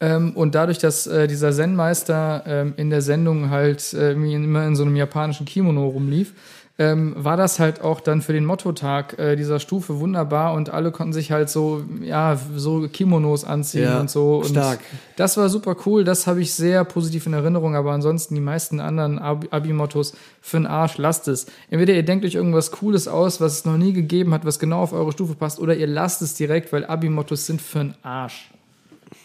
[0.00, 4.76] Ähm, und dadurch, dass äh, dieser Zen-Meister ähm, in der Sendung halt äh, immer in
[4.76, 6.34] so einem japanischen Kimono rumlief,
[6.80, 10.92] ähm, war das halt auch dann für den Mottotag äh, dieser Stufe wunderbar und alle
[10.92, 14.36] konnten sich halt so, ja, so Kimonos anziehen Ja, und so.
[14.36, 14.78] Und stark.
[15.16, 18.78] Das war super cool, das habe ich sehr positiv in Erinnerung, aber ansonsten die meisten
[18.78, 21.46] anderen Abi- Abi-Mottos für den Arsch, lasst es.
[21.68, 24.80] Entweder ihr denkt euch irgendwas Cooles aus, was es noch nie gegeben hat, was genau
[24.80, 28.50] auf eure Stufe passt, oder ihr lasst es direkt, weil Abi-Mottos sind für den Arsch.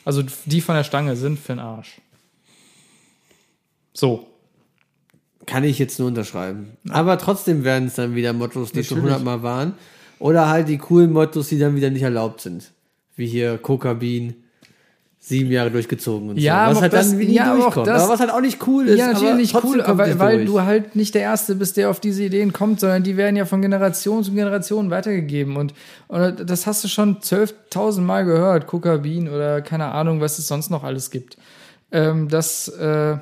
[0.06, 2.02] Also die von der Stange sind für den Arsch.
[3.94, 4.28] So.
[5.46, 6.78] Kann ich jetzt nur unterschreiben.
[6.90, 9.16] Aber trotzdem werden es dann wieder Mottos, die schon Natürlich.
[9.16, 9.74] hundertmal waren.
[10.20, 12.72] Oder halt die coolen Mottos, die dann wieder nicht erlaubt sind.
[13.16, 14.36] Wie hier Coca Bean,
[15.26, 16.72] sieben Jahre durchgezogen und Ja, so.
[16.72, 17.88] Was aber halt das- dann wie ja, durchkommt.
[17.88, 19.00] das- aber was halt auch nicht cool ist.
[19.00, 20.48] Ja, natürlich nicht cool, aber weil durch.
[20.48, 23.46] du halt nicht der Erste bist, der auf diese Ideen kommt, sondern die werden ja
[23.46, 25.56] von Generation zu Generation weitergegeben.
[25.56, 25.74] Und,
[26.10, 30.48] und das hast du schon 12.000 Mal gehört, Coca Bean oder keine Ahnung, was es
[30.50, 31.38] sonst noch alles gibt.
[31.94, 33.16] Ähm, das, äh,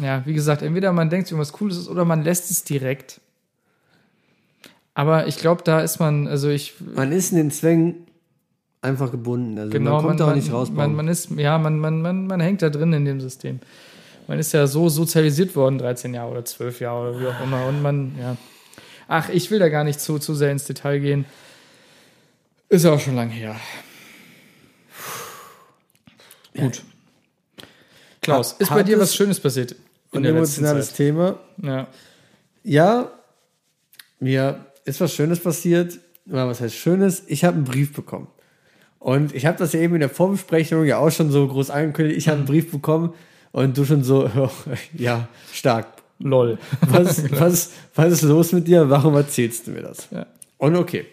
[0.00, 3.20] ja, wie gesagt, entweder man denkt irgendwas Cooles ist oder man lässt es direkt.
[4.94, 8.06] Aber ich glaube, da ist man, also ich, Man ist in den Zwängen
[8.82, 9.58] einfach gebunden.
[9.58, 10.70] Also genau, man kommt da auch nicht raus.
[10.70, 13.60] Man, man ist, ja, man, man, man, man hängt da drin in dem System.
[14.26, 17.66] Man ist ja so sozialisiert worden, 13 Jahre oder 12 Jahre oder wie auch immer.
[17.66, 18.36] Und man, ja.
[19.08, 21.24] Ach, ich will da gar nicht zu, zu sehr ins Detail gehen.
[22.68, 23.56] Ist ja auch schon lange her.
[26.54, 26.82] Gut.
[28.20, 29.72] Klaus, ist bei dir was Schönes passiert
[30.12, 30.96] in ein der emotionales Zeit?
[30.96, 31.38] Thema.
[31.62, 31.86] Ja.
[32.62, 33.10] Ja,
[34.20, 35.98] mir ist was Schönes passiert.
[36.26, 37.22] Was heißt Schönes?
[37.28, 38.28] Ich habe einen Brief bekommen.
[38.98, 42.18] Und ich habe das ja eben in der Vorbesprechung ja auch schon so groß angekündigt.
[42.18, 43.14] Ich habe einen Brief bekommen
[43.52, 44.28] und du schon so,
[44.94, 45.86] ja, stark.
[46.20, 46.58] Lol.
[46.80, 48.90] Was, was, was ist los mit dir?
[48.90, 50.08] Warum erzählst du mir das?
[50.10, 50.26] Ja.
[50.56, 51.06] Und okay.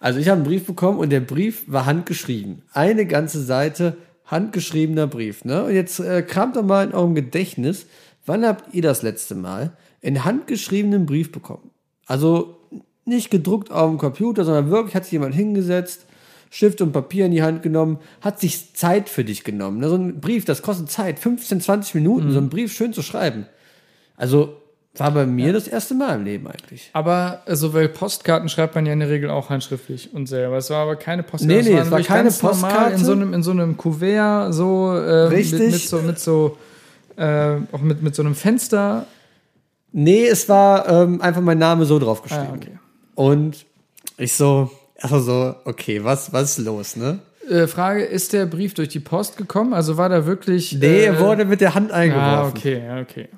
[0.00, 2.62] Also ich habe einen Brief bekommen und der Brief war handgeschrieben.
[2.72, 5.44] Eine ganze Seite handgeschriebener Brief.
[5.44, 5.64] Ne?
[5.64, 7.86] Und jetzt äh, kramt doch mal in eurem Gedächtnis,
[8.24, 11.70] wann habt ihr das letzte Mal einen handgeschriebenen Brief bekommen?
[12.06, 12.56] Also
[13.04, 16.05] nicht gedruckt auf dem Computer, sondern wirklich hat sich jemand hingesetzt,
[16.50, 19.78] Stift und Papier in die Hand genommen, hat sich Zeit für dich genommen.
[19.78, 19.88] Ne?
[19.88, 23.46] So ein Brief, das kostet Zeit, 15, 20 Minuten, so einen Brief schön zu schreiben.
[24.16, 24.56] Also
[24.98, 26.90] war bei mir das erste Mal im Leben eigentlich.
[26.92, 30.56] Aber also, weil Postkarten schreibt man ja in der Regel auch handschriftlich und selber.
[30.56, 31.62] Es war aber keine Postkarte.
[31.62, 32.94] Nee, nee, es war keine Postkarte.
[32.94, 35.60] In so einem, in so einem Kuvert, so, äh, Richtig.
[35.60, 36.56] Mit, mit so, mit so,
[37.16, 39.06] äh, auch mit, mit so einem Fenster.
[39.92, 42.48] Nee, es war ähm, einfach mein Name so drauf geschrieben.
[42.50, 42.78] Ah, okay.
[43.14, 43.66] Und
[44.18, 44.70] ich so,
[45.00, 47.20] also so, okay, was, was ist los, ne?
[47.48, 49.72] Äh, Frage, ist der Brief durch die Post gekommen?
[49.72, 50.72] Also war da wirklich.
[50.72, 52.24] Nee, äh, er wurde mit der Hand eingeworfen.
[52.24, 53.28] Ah, okay, ja, okay.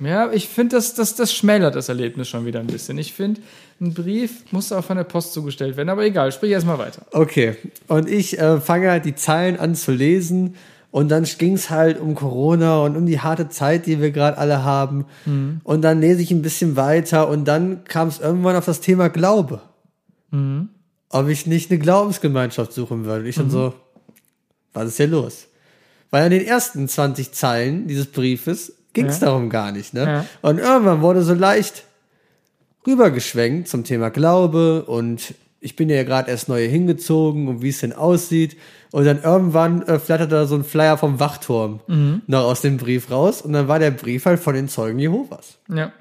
[0.00, 2.98] Ja, ich finde, das, das, das schmälert das Erlebnis schon wieder ein bisschen.
[2.98, 3.40] Ich finde,
[3.80, 5.88] ein Brief muss auch von der Post zugestellt werden.
[5.88, 7.06] Aber egal, sprich erstmal weiter.
[7.12, 7.56] Okay.
[7.86, 10.56] Und ich äh, fange halt die Zeilen an zu lesen.
[10.90, 14.38] Und dann ging es halt um Corona und um die harte Zeit, die wir gerade
[14.38, 15.06] alle haben.
[15.64, 19.08] Und dann lese ich ein bisschen weiter und dann kam es irgendwann auf das Thema
[19.08, 19.60] Glaube.
[21.14, 23.28] Ob ich nicht eine Glaubensgemeinschaft suchen würde.
[23.28, 23.72] Ich schon so,
[24.72, 25.46] was ist hier los?
[26.10, 29.26] Weil an den ersten 20 Zeilen dieses Briefes ging es Ja.
[29.26, 29.94] darum gar nicht.
[29.94, 30.02] Ne?
[30.04, 30.26] Ja.
[30.42, 31.84] Und irgendwann wurde so leicht
[32.86, 37.78] rübergeschwenkt zum Thema Glaube und ich bin ja gerade erst neu hingezogen und wie es
[37.80, 38.56] denn aussieht.
[38.92, 41.80] Und dann irgendwann äh, flattert da so ein Flyer vom Wachturm
[42.26, 45.58] noch aus dem Brief raus und dann war der Brief halt von den Zeugen Jehovas.
[45.72, 45.92] Ja.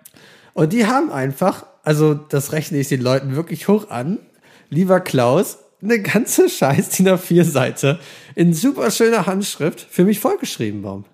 [0.53, 4.19] Und die haben einfach, also das rechne ich den Leuten wirklich hoch an,
[4.73, 7.99] lieber Klaus, eine ganze scheiß DIN A4-Seite
[8.35, 11.05] in super schöner Handschrift für mich vollgeschrieben, Baum.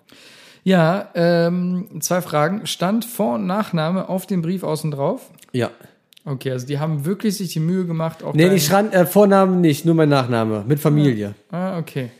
[0.62, 2.66] Ja, ähm, zwei Fragen.
[2.66, 5.30] Stand Vor- und Nachname auf dem Brief außen drauf?
[5.52, 5.70] Ja.
[6.24, 9.62] Okay, also die haben wirklich sich die Mühe gemacht, auch Nee, die schreiben äh, Vornamen
[9.62, 11.34] nicht, nur mein Nachname, mit Familie.
[11.50, 12.10] Ah, okay.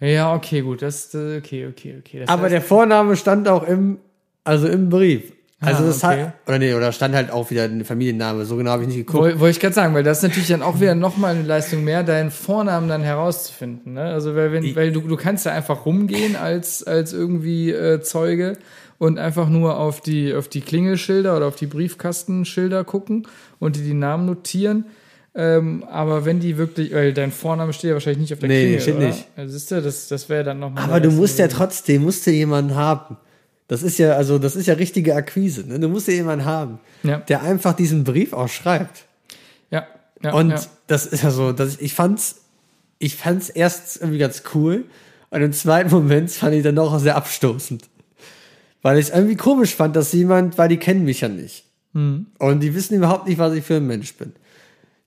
[0.00, 0.80] Ja, okay, gut.
[0.82, 2.20] Das, äh, okay, okay, okay.
[2.20, 3.98] Das Aber heißt, der Vorname stand auch im,
[4.44, 5.32] also im Brief.
[5.60, 6.22] Also Ah, das okay.
[6.24, 8.44] hat, oder nee, oder stand halt auch wieder ein Familienname.
[8.44, 9.22] So genau habe ich nicht geguckt.
[9.22, 11.84] Woll- Wollte ich gerade sagen, weil das ist natürlich dann auch wieder nochmal eine Leistung
[11.84, 13.94] mehr, deinen Vornamen dann herauszufinden.
[13.94, 14.02] Ne?
[14.02, 18.58] Also weil, wenn, weil du, du kannst ja einfach rumgehen als, als irgendwie äh, Zeuge
[18.98, 23.26] und einfach nur auf die, auf die Klingelschilder oder auf die Briefkastenschilder gucken
[23.58, 24.86] und die die Namen notieren.
[25.36, 28.60] Ähm, aber wenn die wirklich, weil dein Vorname steht ja wahrscheinlich nicht auf der Nee,
[28.62, 29.06] Klingel, steht oder?
[29.06, 29.26] nicht.
[29.36, 30.84] Also siehst du, das, das wäre dann nochmal.
[30.84, 33.16] Aber du musst ja trotzdem, musst du jemanden haben.
[33.68, 35.66] Das ist ja, also das ist ja richtige Akquise.
[35.66, 35.80] Ne?
[35.80, 37.18] Du musst ja jemanden haben, Ja.
[37.18, 39.04] der einfach diesen Brief auch schreibt.
[39.70, 39.86] Ja,
[40.22, 40.60] ja, Und ja.
[40.86, 42.36] das ist ja so, dass ich, ich fand's,
[42.98, 44.84] ich fand's erst irgendwie ganz cool
[45.30, 47.88] und im zweiten Moment fand ich dann auch sehr abstoßend.
[48.82, 51.64] Weil ich es irgendwie komisch fand, dass jemand, weil die kennen mich ja nicht.
[51.94, 52.26] Mhm.
[52.38, 54.34] Und die wissen überhaupt nicht, was ich für ein Mensch bin.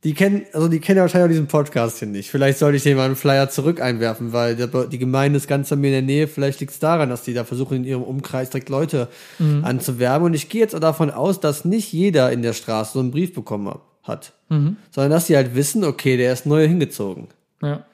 [0.03, 2.29] Die kennen, also die kennen ja wahrscheinlich auch diesen Podcast hier nicht.
[2.29, 5.75] Vielleicht sollte ich dem mal einen Flyer zurück einwerfen, weil die Gemeinde ist ganz bei
[5.75, 6.27] mir in der Nähe.
[6.27, 9.07] Vielleicht liegt es daran, dass die da versuchen, in ihrem Umkreis direkt Leute
[9.39, 9.65] Mhm.
[9.65, 10.25] anzuwerben.
[10.27, 13.09] Und ich gehe jetzt auch davon aus, dass nicht jeder in der Straße so einen
[13.11, 13.73] Brief bekommen
[14.03, 14.33] hat-.
[14.49, 14.77] Mhm.
[14.91, 17.27] Sondern dass die halt wissen, okay, der ist neu hingezogen.
[17.61, 17.85] ja.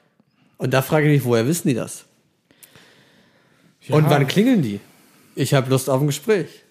[0.58, 2.06] Und da frage ich mich, woher wissen die das?
[3.90, 4.80] Und wann klingeln die?
[5.36, 6.64] Ich habe Lust auf ein Gespräch.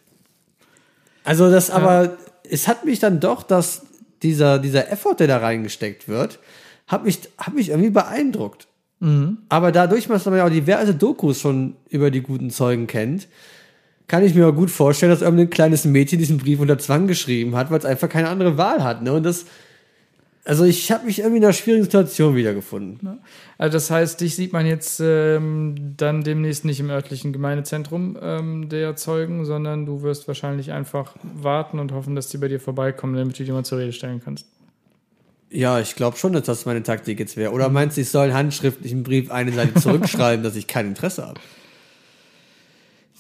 [1.25, 2.17] Also das aber,
[2.49, 3.83] es hat mich dann doch, dass
[4.23, 6.39] dieser, dieser Effort, der da reingesteckt wird,
[6.87, 8.69] hat mich, hat mich irgendwie beeindruckt.
[9.49, 13.29] Aber dadurch, dass man ja auch diverse Dokus schon über die guten Zeugen kennt,
[14.07, 17.57] kann ich mir auch gut vorstellen, dass irgendein kleines Mädchen diesen Brief unter Zwang geschrieben
[17.57, 19.03] hat, weil es einfach keine andere Wahl hat.
[19.03, 19.13] Ne?
[19.13, 19.47] Und das,
[20.45, 23.21] also ich habe mich irgendwie in einer schwierigen Situation wiedergefunden.
[23.59, 28.69] Also das heißt, dich sieht man jetzt ähm, dann demnächst nicht im örtlichen Gemeindezentrum ähm,
[28.69, 33.15] der Zeugen, sondern du wirst wahrscheinlich einfach warten und hoffen, dass die bei dir vorbeikommen,
[33.15, 34.47] damit du die mal zur Rede stellen kannst.
[35.49, 37.53] Ja, ich glaube schon, dass das meine Taktik jetzt wäre.
[37.53, 38.51] Oder meinst du, ich soll einen
[39.05, 41.41] Brief eine Seite zurückschreiben, dass ich kein Interesse habe?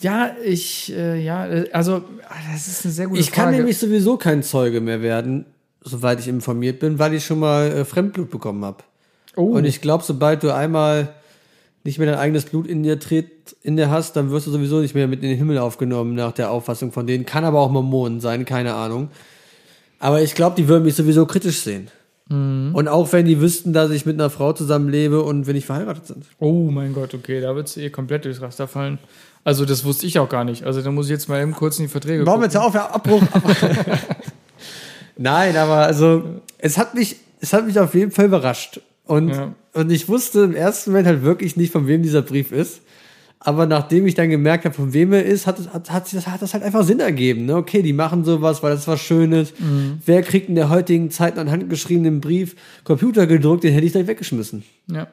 [0.01, 3.59] Ja, ich, äh, ja, äh, also ah, das ist eine sehr gute Ich kann Frage.
[3.59, 5.45] nämlich sowieso kein Zeuge mehr werden,
[5.85, 8.79] soweit ich informiert bin, weil ich schon mal äh, Fremdblut bekommen habe.
[9.37, 11.15] oh, Und ich glaube, sobald du einmal
[11.85, 14.81] nicht mehr dein eigenes Blut in dir tritt, in dir hast, dann wirst du sowieso
[14.81, 17.27] nicht mehr mit in den Himmel aufgenommen nach der Auffassung von denen.
[17.27, 19.09] Kann aber auch Mormonen sein, keine Ahnung.
[19.99, 21.89] Aber ich glaube, die würden mich sowieso kritisch sehen.
[22.29, 26.07] Und auch wenn die wüssten, dass ich mit einer Frau zusammenlebe und wenn ich verheiratet
[26.07, 26.25] sind.
[26.39, 28.99] oh mein Gott, okay, da wird ihr komplett durchs Raster fallen.
[29.45, 30.65] Also das wusste ich auch gar nicht.
[30.65, 32.89] Also da muss ich jetzt mal eben kurz in die Verträge Warum jetzt auf, ja,
[32.89, 33.23] Abbruch.
[35.23, 36.25] Nein, aber also,
[36.59, 38.81] es hat mich, es hat mich auf jeden Fall überrascht.
[39.05, 39.55] Und, Ja.
[39.75, 42.81] und ich wusste im ersten Moment halt wirklich nicht, von wem dieser Brief ist.
[43.45, 46.17] Aber nachdem ich dann gemerkt habe, von wem er ist, hat, es- hat, hat, sich
[46.23, 47.47] das, hat das halt einfach Sinn ergeben.
[47.47, 47.57] Ne?
[47.57, 49.53] Okay, die machen sowas, weil das was Schönes.
[50.07, 52.55] Wer kriegt in der heutigen Zeit einen handgeschriebenen Brief,
[52.85, 54.63] Computer gedruckt, den hätte ich gleich weggeschmissen.
[54.87, 55.09] Ja,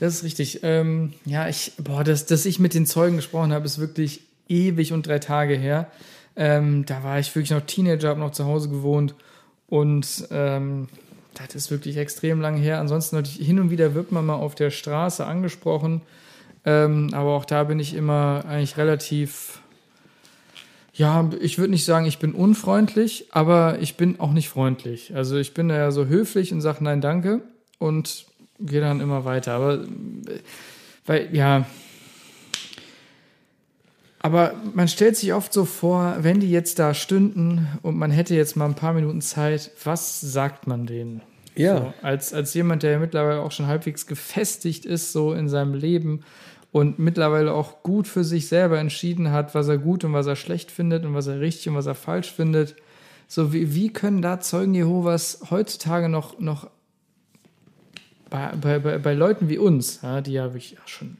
[0.00, 0.60] das ist richtig.
[0.62, 4.94] Ähm, ja, ich, boah, dass, dass ich mit den Zeugen gesprochen habe, ist wirklich ewig
[4.94, 5.90] und drei Tage her.
[6.36, 9.14] Ähm, da war ich wirklich noch Teenager, habe noch zu Hause gewohnt
[9.70, 10.88] und ähm,
[11.34, 12.80] das ist wirklich extrem lang her.
[12.80, 16.02] Ansonsten hin und wieder wird man mal auf der Straße angesprochen,
[16.66, 19.60] ähm, aber auch da bin ich immer eigentlich relativ
[20.92, 25.14] ja, ich würde nicht sagen, ich bin unfreundlich, aber ich bin auch nicht freundlich.
[25.14, 27.40] Also ich bin da ja so höflich und sage nein, danke
[27.78, 28.26] und
[28.58, 29.52] gehe dann immer weiter.
[29.52, 29.86] Aber äh,
[31.06, 31.64] weil, ja.
[34.22, 38.34] Aber man stellt sich oft so vor, wenn die jetzt da stünden und man hätte
[38.34, 41.22] jetzt mal ein paar Minuten Zeit, was sagt man denen?
[41.56, 41.78] Ja.
[41.78, 46.20] So, als, als jemand, der mittlerweile auch schon halbwegs gefestigt ist, so in seinem Leben
[46.70, 50.36] und mittlerweile auch gut für sich selber entschieden hat, was er gut und was er
[50.36, 52.76] schlecht findet und was er richtig und was er falsch findet.
[53.26, 56.68] So, wie, wie können da Zeugen Jehovas heutzutage noch, noch
[58.28, 61.16] bei, bei, bei, bei Leuten wie uns, ja, die ja wirklich ja, schon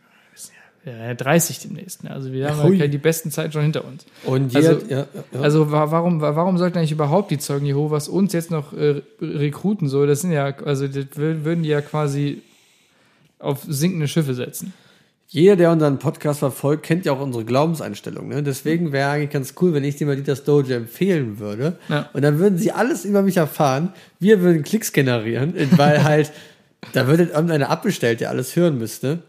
[0.84, 2.10] ja, 30 demnächst, ne?
[2.10, 2.76] also wir haben hui.
[2.76, 4.06] ja die besten Zeiten schon hinter uns.
[4.24, 5.40] Und Also- jeder, ja, ja.
[5.40, 9.02] Also wa- warum, wa- warum sollten eigentlich überhaupt die Zeugen Jehovas uns jetzt noch äh,
[9.20, 9.88] rekruten?
[9.88, 12.40] So, das sind ja, also das wür- würden die ja quasi
[13.38, 14.72] auf sinkende Schiffe setzen.
[15.28, 18.26] Jeder, der unseren Podcast verfolgt, kennt ja auch unsere Glaubenseinstellung.
[18.28, 18.42] Ne?
[18.42, 21.76] Deswegen wäre eigentlich ganz cool, wenn ich dir mal Dieter Doge empfehlen würde.
[21.88, 22.08] Ja.
[22.14, 23.92] Und dann würden sie alles über mich erfahren.
[24.18, 26.32] Wir würden Klicks generieren, weil halt,
[26.94, 29.22] da würde irgendeiner abbestellt, der alles hören müsste.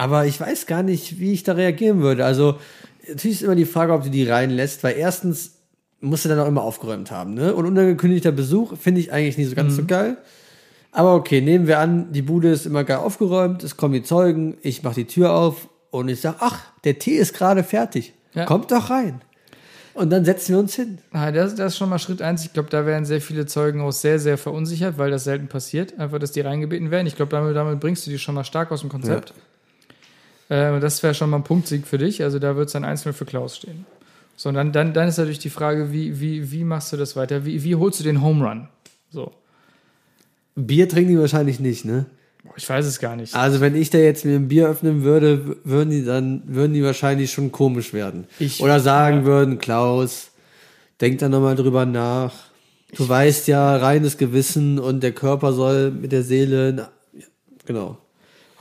[0.00, 2.24] Aber ich weiß gar nicht, wie ich da reagieren würde.
[2.24, 2.58] Also,
[3.06, 5.58] natürlich ist immer die Frage, ob du die reinlässt, weil erstens
[6.00, 7.34] musst du dann auch immer aufgeräumt haben.
[7.34, 7.54] Ne?
[7.54, 10.16] Und unangekündigter Besuch finde ich eigentlich nicht so ganz so geil.
[10.90, 14.56] Aber okay, nehmen wir an, die Bude ist immer geil aufgeräumt, es kommen die Zeugen,
[14.62, 18.14] ich mache die Tür auf und ich sage, ach, der Tee ist gerade fertig.
[18.32, 18.46] Ja.
[18.46, 19.20] Kommt doch rein.
[19.92, 20.96] Und dann setzen wir uns hin.
[21.12, 22.42] Ah, das, das ist schon mal Schritt eins.
[22.42, 25.98] Ich glaube, da wären sehr viele Zeugen auch sehr, sehr verunsichert, weil das selten passiert.
[25.98, 27.06] Einfach, dass die reingebeten werden.
[27.06, 29.34] Ich glaube, damit, damit bringst du die schon mal stark aus dem Konzept.
[30.50, 32.22] Äh, und das wäre schon mal ein Punktsieg für dich.
[32.22, 33.86] Also da wird es dann einzeln für Klaus stehen.
[34.36, 37.16] So, und dann, dann, dann ist natürlich die Frage, wie, wie, wie machst du das
[37.16, 37.44] weiter?
[37.46, 38.68] Wie, wie holst du den Home Run?
[39.10, 39.32] So.
[40.56, 42.06] Bier trinken die wahrscheinlich nicht, ne?
[42.56, 43.34] Ich weiß es gar nicht.
[43.34, 46.82] Also wenn ich da jetzt mir ein Bier öffnen würde, würden die dann, würden die
[46.82, 48.26] wahrscheinlich schon komisch werden.
[48.38, 50.30] Ich- Oder sagen würden, Klaus,
[51.00, 52.32] denk da nochmal drüber nach.
[52.96, 57.26] Du weißt ja, reines Gewissen und der Körper soll mit der Seele, na, ja,
[57.66, 57.98] genau.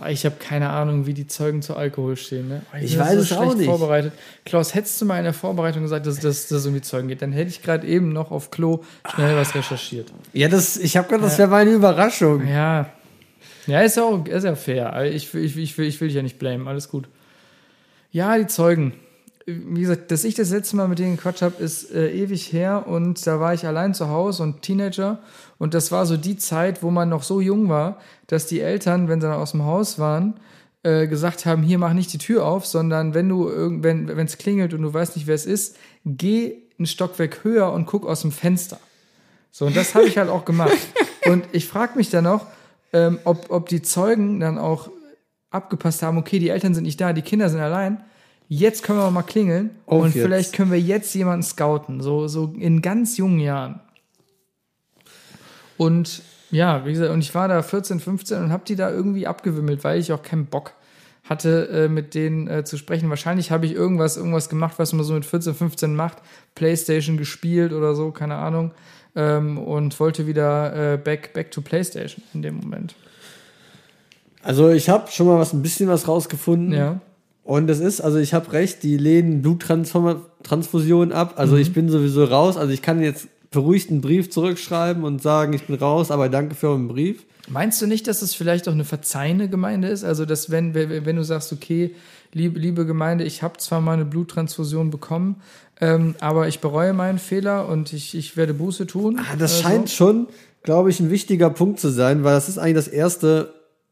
[0.08, 2.48] Ich habe keine Ahnung, wie die Zeugen zu Alkohol stehen.
[2.48, 2.62] Ne?
[2.82, 3.68] Ich bin weiß es auch nicht.
[3.68, 4.14] Vorbereitet.
[4.46, 7.32] Klaus, hättest du mal in der Vorbereitung gesagt, dass das um die Zeugen geht, dann
[7.32, 8.84] hätte ich gerade eben noch auf Klo
[9.14, 10.12] schnell was recherchiert.
[10.34, 12.48] Ja, das, ich habe gedacht, das wäre meine Überraschung.
[12.48, 12.90] Ja,
[13.68, 15.04] ja, ist ja auch ist ja fair.
[15.12, 17.08] Ich, will- ich, ich, will, ich will dich ja nicht blamen, alles gut.
[18.12, 18.94] Ja, die Zeugen.
[19.68, 22.86] Wie gesagt, dass ich das letzte Mal mit denen Quatsch habe, ist äh, ewig her
[22.88, 25.20] und da war ich allein zu Hause und Teenager
[25.58, 27.98] und das war so die Zeit, wo man noch so jung war,
[28.28, 30.40] dass die Eltern, wenn sie dann aus dem Haus waren,
[30.84, 33.48] äh, gesagt haben, hier mach nicht die Tür auf, sondern wenn du
[33.82, 37.86] wenn es klingelt und du weißt nicht, wer es ist, geh ein Stockwerk höher und
[37.86, 38.80] guck aus dem Fenster.
[39.52, 40.78] So, und das habe ich halt auch gemacht.
[41.26, 42.46] Und ich frage mich dann noch,
[42.94, 44.90] ähm, ob, ob die Zeugen dann auch
[45.50, 48.04] abgepasst haben, okay, die Eltern sind nicht da, die Kinder sind allein.
[48.52, 50.24] Jetzt können wir mal klingeln Auf und jetzt.
[50.24, 53.80] vielleicht können wir jetzt jemanden scouten, so, so in ganz jungen Jahren.
[55.78, 59.28] Und ja, wie gesagt, und ich war da 14, 15 und habe die da irgendwie
[59.28, 60.74] abgewimmelt, weil ich auch keinen Bock
[61.26, 63.08] hatte, äh, mit denen äh, zu sprechen.
[63.12, 66.18] Wahrscheinlich habe ich irgendwas, irgendwas gemacht, was man so mit 14, 15 macht.
[66.56, 68.72] Playstation gespielt oder so, keine Ahnung.
[69.16, 72.96] Ähm, und wollte wieder äh, back, back to Playstation in dem Moment.
[74.42, 76.74] Also ich habe schon mal was ein bisschen was rausgefunden.
[76.74, 77.00] Ja.
[77.50, 81.34] Und das ist, also ich habe recht, die lehnen Bluttransfusion ab.
[81.38, 81.62] Also Mhm.
[81.62, 82.58] ich bin sowieso raus.
[82.58, 86.54] Also ich kann jetzt beruhigt einen Brief zurückschreiben und sagen, ich bin raus, aber danke
[86.54, 87.26] für euren Brief.
[87.48, 90.04] Meinst du nicht, dass es vielleicht auch eine verzeihende Gemeinde ist?
[90.04, 91.96] Also, dass wenn, wenn du sagst, okay,
[92.34, 95.38] liebe, liebe Gemeinde, ich habe zwar mal eine Bluttransfusion bekommen,
[95.82, 99.20] ähm, aber ich bereue meinen Fehler und ich, ich werde Buße tun.
[99.20, 100.28] Ah, das äh, scheint schon,
[100.62, 103.52] glaube ich, ein wichtiger Punkt zu sein, weil das ist eigentlich das erste,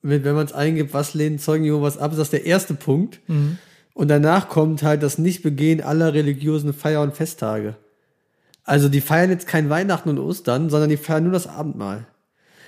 [0.10, 3.20] wenn wenn man es eingibt, was lehnen Zeugen Jehovas ab, ist das der erste Punkt.
[3.28, 3.58] Mhm.
[3.94, 7.76] Und danach kommt halt das Nichtbegehen aller religiösen Feier- und Festtage.
[8.64, 12.06] Also die feiern jetzt kein Weihnachten und Ostern, sondern die feiern nur das Abendmahl.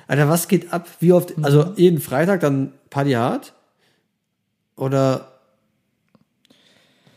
[0.08, 0.88] Alter, was geht ab?
[1.00, 1.38] Wie oft?
[1.38, 1.46] Mhm.
[1.46, 3.54] Also jeden Freitag dann Party hart?
[4.76, 5.34] Oder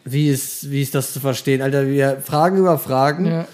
[0.04, 1.62] wie ist, wie ist das zu verstehen?
[1.62, 3.26] Alter, wir fragen über Fragen.
[3.26, 3.48] Ja.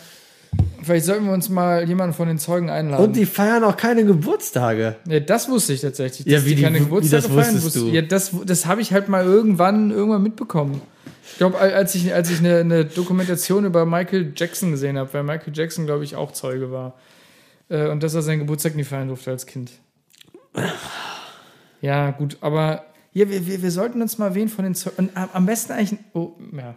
[0.83, 3.05] Vielleicht sollten wir uns mal jemanden von den Zeugen einladen.
[3.05, 4.97] Und die feiern auch keine Geburtstage.
[5.09, 6.26] Ja, das wusste ich tatsächlich.
[6.26, 7.87] Ja, wie die- keine wie Geburtstage das feiern, wusstest wusste- du?
[7.89, 10.81] Ja, das, das habe ich halt mal irgendwann, irgendwann mitbekommen.
[11.31, 15.22] Ich glaube, als ich, als ich eine, eine Dokumentation über Michael Jackson gesehen habe, weil
[15.24, 16.95] Michael Jackson, glaube ich, auch Zeuge war.
[17.68, 19.72] Äh, und dass er seinen Geburtstag nie feiern durfte als Kind.
[21.81, 25.11] Ja, gut, aber ja, wir, wir, wir sollten uns mal wen von den Zeugen.
[25.14, 25.99] Am am besten eigentlich.
[26.12, 26.74] Oh, ja.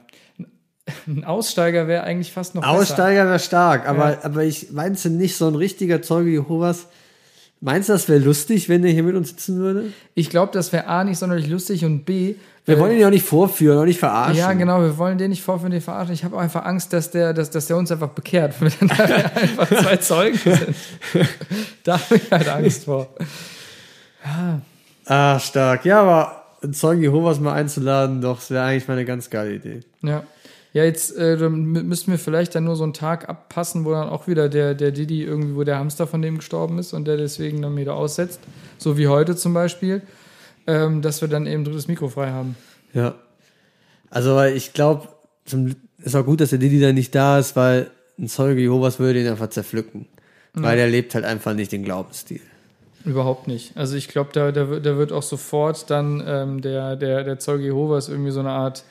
[1.08, 2.64] Ein Aussteiger wäre eigentlich fast noch.
[2.64, 4.18] Aussteiger wäre stark, aber, Ja.
[4.24, 6.88] aber ich meinst du nicht so ein richtiger Zeuge Jehovas?
[7.64, 9.94] Meinst du, das wäre lustig, wenn der hier mit uns sitzen würde?
[10.16, 12.34] Ich glaube, das wäre A nicht sonderlich lustig und B.
[12.66, 14.38] Wir äh, wollen ihn ja auch nicht vorführen, auch nicht verarschen.
[14.38, 16.14] Ja, genau, wir wollen den nicht vorführen, den verarschen.
[16.14, 19.12] Ich habe auch einfach Angst, dass der, dass, dass der uns einfach bekehrt, wenn dann
[19.12, 20.76] einfach zwei Zeugen sind.
[21.84, 23.08] da habe ich halt Angst vor.
[25.06, 25.86] Ah, stark.
[25.86, 29.54] Ja, aber einen Zeugen Jehovas mal einzuladen, doch, das wäre eigentlich mal eine ganz geile
[29.54, 29.82] Idee.
[30.02, 30.24] Ja.
[30.74, 33.92] Ja, jetzt äh, dann mü- müssten wir vielleicht dann nur so einen Tag abpassen, wo
[33.92, 37.06] dann auch wieder der, der Didi irgendwie, wo der Hamster von dem gestorben ist und
[37.06, 38.40] der deswegen dann wieder aussetzt.
[38.78, 40.02] So wie heute zum Beispiel.
[40.68, 42.56] Ähm, dass wir dann eben drittes Mikro frei haben.
[42.94, 43.16] Ja.
[44.12, 45.08] Also, weil ich glaube,
[46.04, 49.20] ist auch gut, dass der Didi da nicht da ist, weil ein Zeuge Jehovas würde
[49.22, 50.06] ihn einfach zerpflücken.
[50.54, 52.42] Weil der lebt halt einfach nicht den Glaubensstil.
[53.06, 53.76] Überhaupt nicht.
[53.76, 57.40] Also ich glaube, da, da, wird- da wird auch sofort dann ähm, der, der, der
[57.40, 58.84] Zeuge Jehovas irgendwie so eine Art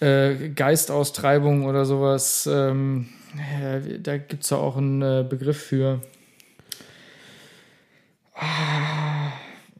[0.00, 2.48] äh, Geistaustreibung oder sowas.
[2.50, 6.00] Ähm, ja, da gibt es ja auch einen äh, Begriff für.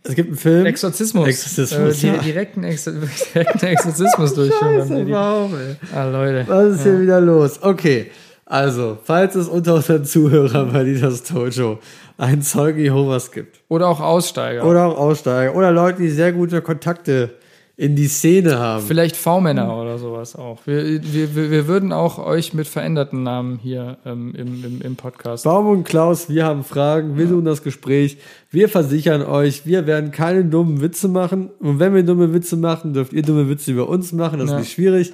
[0.03, 0.67] Es gibt einen Film.
[0.67, 1.29] Exorzismus.
[1.29, 2.13] Exorzismus, Äh, ja.
[2.19, 2.91] di direkten, Exo
[3.35, 4.89] direkten Exorzismus durchführen.
[4.97, 5.13] Didi.
[5.13, 5.77] Warum, ey?
[5.95, 6.45] Ah, Leute.
[6.49, 7.63] Was ist hier wieder los?
[7.63, 8.11] Okay,
[8.47, 11.79] also, falls es unter unseren Zuhörern bei Lidas Tojo
[12.17, 14.65] einen Zeuge Jehovas gibt Oder auch Aussteiger.
[14.65, 17.35] oder auch Aussteiger oder Leute, die sehr gute Kontakte
[17.79, 18.85] in die Szene haben.
[18.85, 20.59] Vielleicht V-Männer oder sowas auch.
[20.67, 24.97] Wir, wir, wir wir würden auch euch mit veränderten Namen hier ähm, im, im, im
[24.97, 25.45] Podcast.
[25.45, 28.19] Baum und Klaus, wir haben Fragen, wir suchen das Gespräch.
[28.51, 31.51] Wir versichern euch, wir werden keine dummen Witze machen.
[31.61, 34.41] Und wenn wir dumme Witze machen, dürft ihr dumme Witze über uns machen.
[34.41, 34.57] Das Ja.
[34.57, 35.13] ist nicht schwierig.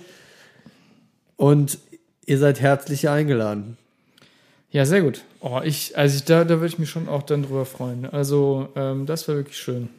[1.37, 1.79] Und
[2.25, 3.77] ihr seid herzlich eingeladen.
[4.71, 5.23] Ja, sehr gut.
[5.41, 8.07] Oh, ich, also ich, da, da würde ich mich schon auch dann drüber freuen.
[8.07, 9.91] Also, ähm, das wäre wirklich schön.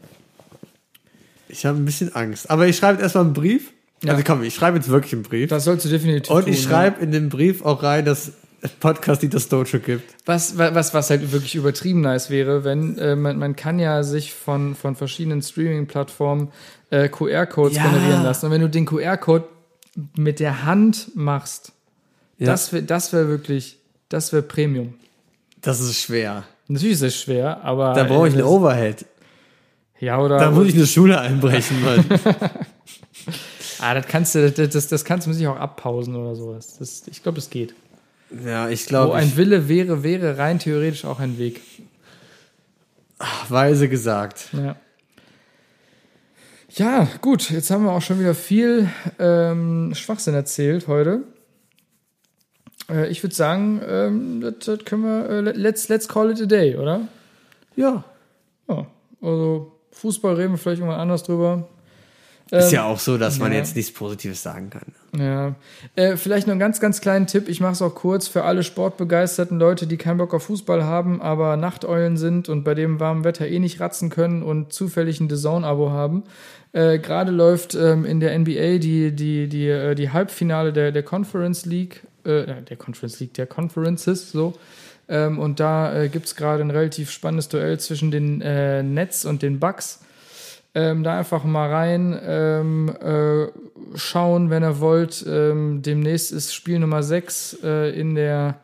[1.47, 2.49] Ich habe ein bisschen Angst.
[2.49, 3.71] Aber ich schreibe erstmal einen Brief.
[4.03, 4.11] Ja.
[4.13, 5.49] Also komm, ich schreibe jetzt wirklich einen Brief.
[5.49, 6.53] Das sollst du definitiv Und tun.
[6.53, 8.33] ich schreibe in den Brief auch rein, dass
[8.79, 10.09] Podcast die das Dojo gibt.
[10.11, 10.17] ja.
[10.25, 14.01] was, wa- was, was halt wirklich übertrieben nice wäre, wenn äh, man, man kann ja
[14.03, 16.49] sich von, von verschiedenen Streaming-Plattformen
[16.89, 17.83] äh, QR-Codes Ja.
[17.87, 18.47] generieren lassen.
[18.47, 19.45] Und wenn du den QR-Code
[20.17, 21.73] mit der Hand machst,
[22.39, 22.47] Ja.
[22.47, 23.77] das wäre das wär wirklich,
[24.09, 24.95] das wäre Premium.
[25.61, 26.43] Das ist schwer.
[26.67, 27.93] Natürlich ist es schwer, aber.
[27.93, 29.05] Da brauche ich eine das- Overhead.
[29.99, 30.37] Ja, oder.
[30.37, 32.05] Da muss ich eine Schule einbrechen, Mann.
[33.79, 36.77] ah, das kannst du, das, das, das kannst du sich auch abpausen oder sowas.
[36.77, 37.73] Das, ich glaube, das geht.
[38.45, 41.61] ja, ich Wo glaube, ein ich Wille wäre, wäre rein theoretisch auch ein Weg.
[43.49, 44.49] weise gesagt.
[44.53, 44.75] Ja.
[46.77, 51.21] Ja, gut, jetzt haben wir auch schon wieder viel ähm, Schwachsinn erzählt heute.
[52.89, 56.45] Äh, ich würde sagen, ähm, das, das können wir, äh, let's, let's call it a
[56.45, 57.07] day, oder?
[57.77, 58.03] Ja.
[58.67, 58.87] Ja,
[59.21, 61.67] also Fußball reden wir vielleicht irgendwann anders drüber.
[62.51, 63.57] Ist ja auch so, dass man ja.
[63.57, 64.93] jetzt nichts Positives sagen kann.
[65.19, 65.55] Ja,
[65.95, 67.49] äh, vielleicht noch einen ganz, ganz kleinen Tipp.
[67.49, 71.23] Ich mache es auch kurz für alle sportbegeisterten Leute, die keinen Bock auf Fußball haben,
[71.23, 75.27] aber Nachteulen sind und bei dem warmen Wetter eh nicht ratzen können und zufällig ein
[75.27, 76.23] DAZN-Abo haben.
[76.71, 81.03] Äh, Gerade läuft ähm, in der NBA die, die, die, äh, die Halbfinale der, der
[81.03, 84.53] Conference League, äh, der Conference League, der Conferences, so.
[85.07, 89.25] Ähm, und da äh, gibt es gerade ein relativ spannendes Duell zwischen den äh, Nets
[89.25, 89.99] und den Bucks.
[90.73, 93.47] Ähm, da einfach mal rein ähm, äh,
[93.97, 95.23] schauen, wenn ihr wollt.
[95.27, 98.55] Ähm, demnächst ist Spiel Nummer 6 äh, in der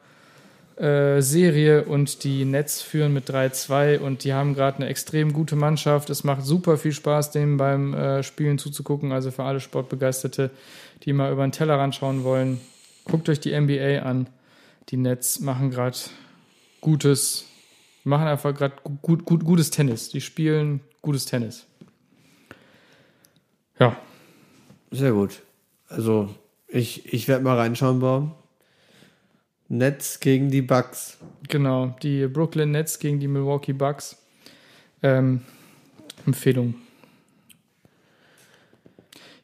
[0.75, 5.55] äh, Serie und die Nets führen mit 3-2 und die haben gerade eine extrem gute
[5.55, 6.09] Mannschaft.
[6.09, 9.11] Es macht super viel Spaß, dem beim äh, Spielen zuzugucken.
[9.11, 10.49] Also für alle Sportbegeisterte,
[11.03, 12.59] die mal über den Tellerrand schauen wollen,
[13.05, 14.27] guckt euch die NBA an.
[14.89, 15.97] Die Nets machen gerade
[16.81, 17.45] gutes,
[18.03, 20.09] machen einfach gerade gut, gut, gutes Tennis.
[20.09, 21.65] Die spielen gutes Tennis.
[23.79, 23.95] Ja,
[24.91, 25.41] Sehr gut.
[25.87, 26.29] Also,
[26.67, 28.33] ich, ich werde mal reinschauen, Baum.
[29.69, 31.17] Nets gegen die Bucks.
[31.47, 31.95] genau.
[32.03, 34.17] Die Brooklyn Nets gegen die Milwaukee Bucks.
[35.01, 35.41] Ähm,
[36.25, 36.75] Empfehlung.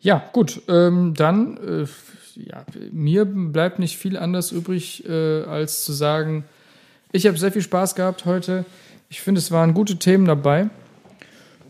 [0.01, 0.61] Ja, gut.
[0.67, 1.88] Ähm, dann, äh,
[2.35, 6.43] ja, mir bleibt nicht viel anders übrig, äh, als zu sagen,
[7.12, 8.66] ich habe sehr viel Spaß gehabt heute.
[9.10, 10.70] Ich finde, es waren gute Themen dabei.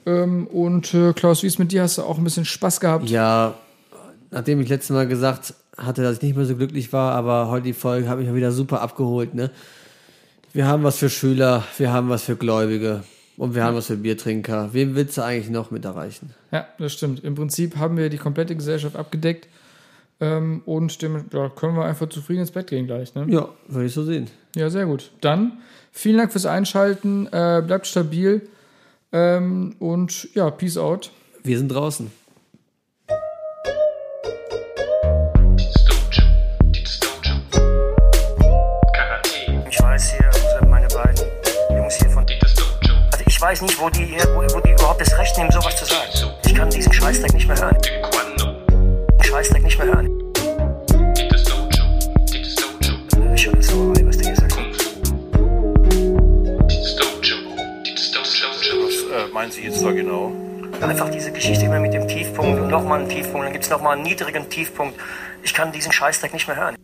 [0.05, 1.83] Ähm, und äh, Klaus, wie ist mit dir?
[1.83, 3.09] Hast du auch ein bisschen Spaß gehabt?
[3.09, 3.55] Ja,
[4.31, 7.65] nachdem ich letztes Mal gesagt hatte, dass ich nicht mehr so glücklich war, aber heute
[7.65, 9.35] die Folge hat mich mal wieder super abgeholt.
[9.35, 9.51] Ne?
[10.53, 13.03] Wir haben was für Schüler, wir haben was für Gläubige
[13.37, 14.73] und wir haben was für Biertrinker.
[14.73, 16.33] Wem willst du eigentlich noch mit erreichen?
[16.51, 17.23] Ja, das stimmt.
[17.23, 19.47] Im Prinzip haben wir die komplette Gesellschaft abgedeckt
[20.19, 23.13] ähm, und dem, ja, können wir einfach zufrieden ins Bett gehen gleich.
[23.13, 23.25] Ne?
[23.29, 24.27] Ja, würde ich so sehen.
[24.55, 25.11] Ja, sehr gut.
[25.21, 25.59] Dann
[25.91, 27.27] vielen Dank fürs Einschalten.
[27.27, 28.47] Äh, bleibt stabil.
[29.11, 31.11] Ähm, und ja, Peace out.
[31.43, 32.11] Wir sind draußen.
[39.69, 41.25] Ich weiß hier, meine beiden
[41.69, 42.25] Jungs hier von.
[42.25, 45.85] Also ich weiß nicht, wo die, wo, wo die überhaupt das Recht nehmen, sowas zu
[45.85, 46.33] sagen.
[46.45, 47.77] Ich kann diesen Scheißdreck nicht mehr hören.
[49.37, 50.09] Scheißdreck nicht mehr hören.
[58.83, 60.31] Was äh, meinen Sie jetzt da genau?
[60.81, 63.93] Einfach diese Geschichte immer mit dem Tiefpunkt und nochmal einen Tiefpunkt, dann gibt es nochmal
[63.93, 64.99] einen niedrigen Tiefpunkt.
[65.43, 66.75] Ich kann diesen Scheißdreck nicht mehr hören.